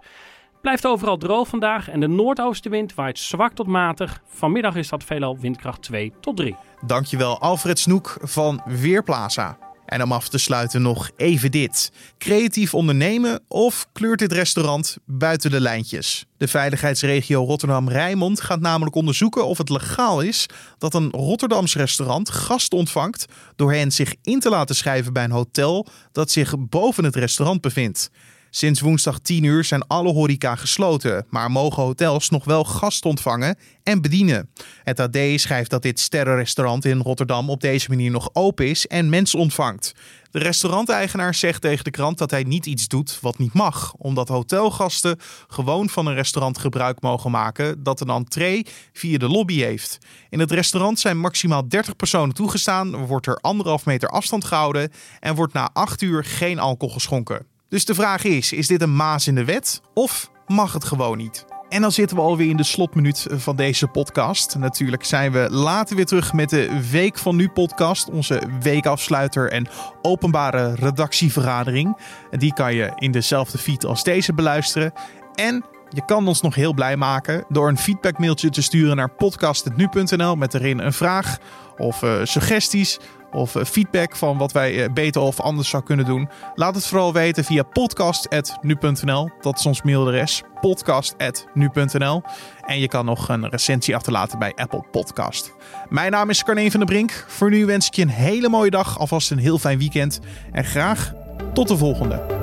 Het 0.52 0.60
blijft 0.60 0.86
overal 0.86 1.16
droog 1.16 1.48
vandaag 1.48 1.88
en 1.88 2.00
de 2.00 2.08
noordoostenwind 2.08 2.94
waait 2.94 3.18
zwak 3.18 3.52
tot 3.52 3.66
matig. 3.66 4.22
Vanmiddag 4.26 4.74
is 4.76 4.88
dat 4.88 5.04
veelal 5.04 5.38
windkracht 5.38 5.82
2 5.82 6.12
tot 6.20 6.36
3. 6.36 6.56
Dankjewel 6.86 7.38
Alfred 7.40 7.78
Snoek 7.78 8.16
van 8.20 8.62
Weerplaza. 8.66 9.69
En 9.90 10.02
om 10.02 10.12
af 10.12 10.28
te 10.28 10.38
sluiten 10.38 10.82
nog 10.82 11.10
even 11.16 11.50
dit. 11.50 11.92
Creatief 12.18 12.74
ondernemen 12.74 13.40
of 13.48 13.86
kleurt 13.92 14.18
dit 14.18 14.32
restaurant 14.32 14.96
buiten 15.04 15.50
de 15.50 15.60
lijntjes? 15.60 16.26
De 16.36 16.48
veiligheidsregio 16.48 17.44
Rotterdam-Rijnmond 17.44 18.40
gaat 18.40 18.60
namelijk 18.60 18.96
onderzoeken 18.96 19.46
of 19.46 19.58
het 19.58 19.68
legaal 19.68 20.20
is 20.20 20.46
dat 20.78 20.94
een 20.94 21.10
Rotterdams 21.10 21.74
restaurant 21.74 22.30
gasten 22.30 22.78
ontvangt 22.78 23.24
door 23.56 23.72
hen 23.72 23.92
zich 23.92 24.14
in 24.22 24.40
te 24.40 24.48
laten 24.48 24.74
schrijven 24.74 25.12
bij 25.12 25.24
een 25.24 25.30
hotel 25.30 25.86
dat 26.12 26.30
zich 26.30 26.54
boven 26.58 27.04
het 27.04 27.16
restaurant 27.16 27.60
bevindt. 27.60 28.10
Sinds 28.50 28.80
woensdag 28.80 29.18
10 29.18 29.44
uur 29.44 29.64
zijn 29.64 29.86
alle 29.86 30.12
horeca 30.12 30.54
gesloten, 30.54 31.26
maar 31.28 31.50
mogen 31.50 31.82
hotels 31.82 32.30
nog 32.30 32.44
wel 32.44 32.64
gasten 32.64 33.10
ontvangen 33.10 33.56
en 33.82 34.00
bedienen. 34.00 34.50
Het 34.82 35.00
AD 35.00 35.18
schrijft 35.34 35.70
dat 35.70 35.82
dit 35.82 36.00
sterrenrestaurant 36.00 36.84
in 36.84 37.00
Rotterdam 37.00 37.50
op 37.50 37.60
deze 37.60 37.88
manier 37.88 38.10
nog 38.10 38.30
open 38.32 38.68
is 38.68 38.86
en 38.86 39.08
mensen 39.08 39.38
ontvangt. 39.38 39.94
De 40.30 40.38
restauranteigenaar 40.38 41.34
zegt 41.34 41.60
tegen 41.60 41.84
de 41.84 41.90
krant 41.90 42.18
dat 42.18 42.30
hij 42.30 42.42
niet 42.42 42.66
iets 42.66 42.88
doet 42.88 43.18
wat 43.20 43.38
niet 43.38 43.52
mag, 43.52 43.94
omdat 43.98 44.28
hotelgasten 44.28 45.18
gewoon 45.48 45.88
van 45.88 46.06
een 46.06 46.14
restaurant 46.14 46.58
gebruik 46.58 47.00
mogen 47.00 47.30
maken 47.30 47.82
dat 47.82 48.00
een 48.00 48.08
entree 48.08 48.66
via 48.92 49.18
de 49.18 49.28
lobby 49.28 49.60
heeft. 49.60 49.98
In 50.28 50.40
het 50.40 50.50
restaurant 50.50 51.00
zijn 51.00 51.18
maximaal 51.18 51.68
30 51.68 51.96
personen 51.96 52.34
toegestaan, 52.34 53.06
wordt 53.06 53.26
er 53.26 53.36
anderhalf 53.36 53.86
meter 53.86 54.08
afstand 54.08 54.44
gehouden 54.44 54.90
en 55.20 55.34
wordt 55.34 55.52
na 55.52 55.70
8 55.72 56.02
uur 56.02 56.24
geen 56.24 56.58
alcohol 56.58 56.94
geschonken. 56.94 57.46
Dus 57.70 57.84
de 57.84 57.94
vraag 57.94 58.24
is: 58.24 58.52
is 58.52 58.66
dit 58.66 58.82
een 58.82 58.96
maas 58.96 59.26
in 59.26 59.34
de 59.34 59.44
wet 59.44 59.80
of 59.94 60.30
mag 60.46 60.72
het 60.72 60.84
gewoon 60.84 61.16
niet? 61.16 61.44
En 61.68 61.80
dan 61.80 61.92
zitten 61.92 62.16
we 62.16 62.22
alweer 62.22 62.48
in 62.48 62.56
de 62.56 62.62
slotminuut 62.62 63.26
van 63.30 63.56
deze 63.56 63.86
podcast. 63.86 64.56
Natuurlijk 64.58 65.04
zijn 65.04 65.32
we 65.32 65.50
later 65.50 65.96
weer 65.96 66.06
terug 66.06 66.32
met 66.32 66.50
de 66.50 66.88
Week 66.90 67.18
van 67.18 67.36
Nu 67.36 67.48
podcast. 67.48 68.10
Onze 68.10 68.42
weekafsluiter 68.60 69.50
en 69.50 69.68
openbare 70.02 70.74
redactievergadering. 70.74 71.96
Die 72.30 72.52
kan 72.52 72.74
je 72.74 72.92
in 72.94 73.10
dezelfde 73.10 73.58
feed 73.58 73.84
als 73.84 74.02
deze 74.02 74.34
beluisteren. 74.34 74.92
En 75.34 75.64
je 75.88 76.04
kan 76.04 76.28
ons 76.28 76.40
nog 76.40 76.54
heel 76.54 76.74
blij 76.74 76.96
maken 76.96 77.44
door 77.48 77.68
een 77.68 77.78
feedbackmailtje 77.78 78.50
te 78.50 78.62
sturen 78.62 78.96
naar 78.96 79.10
podcast.nu.nl 79.10 80.36
met 80.36 80.54
erin 80.54 80.78
een 80.78 80.92
vraag 80.92 81.38
of 81.76 82.02
uh, 82.02 82.14
suggesties 82.22 82.98
of 83.32 83.56
eh, 83.56 83.64
feedback 83.64 84.16
van 84.16 84.38
wat 84.38 84.52
wij 84.52 84.82
eh, 84.84 84.92
beter 84.92 85.20
of 85.20 85.40
anders 85.40 85.68
zou 85.68 85.82
kunnen 85.82 86.04
doen. 86.04 86.28
Laat 86.54 86.74
het 86.74 86.86
vooral 86.86 87.12
weten 87.12 87.44
via 87.44 87.62
podcast.nu.nl. 87.62 89.30
Dat 89.40 89.58
is 89.58 89.66
ons 89.66 89.82
mailadres. 89.82 90.42
podcast.nu.nl. 90.60 92.22
En 92.60 92.80
je 92.80 92.88
kan 92.88 93.04
nog 93.04 93.28
een 93.28 93.48
recensie 93.48 93.94
achterlaten 93.94 94.38
bij 94.38 94.52
Apple 94.54 94.84
Podcast. 94.90 95.54
Mijn 95.88 96.10
naam 96.10 96.30
is 96.30 96.44
Carne 96.44 96.70
van 96.70 96.80
der 96.80 96.88
Brink. 96.88 97.24
Voor 97.28 97.50
nu 97.50 97.66
wens 97.66 97.86
ik 97.86 97.94
je 97.94 98.02
een 98.02 98.08
hele 98.08 98.48
mooie 98.48 98.70
dag, 98.70 98.98
alvast 98.98 99.30
een 99.30 99.38
heel 99.38 99.58
fijn 99.58 99.78
weekend. 99.78 100.20
En 100.52 100.64
graag 100.64 101.12
tot 101.52 101.68
de 101.68 101.76
volgende. 101.76 102.39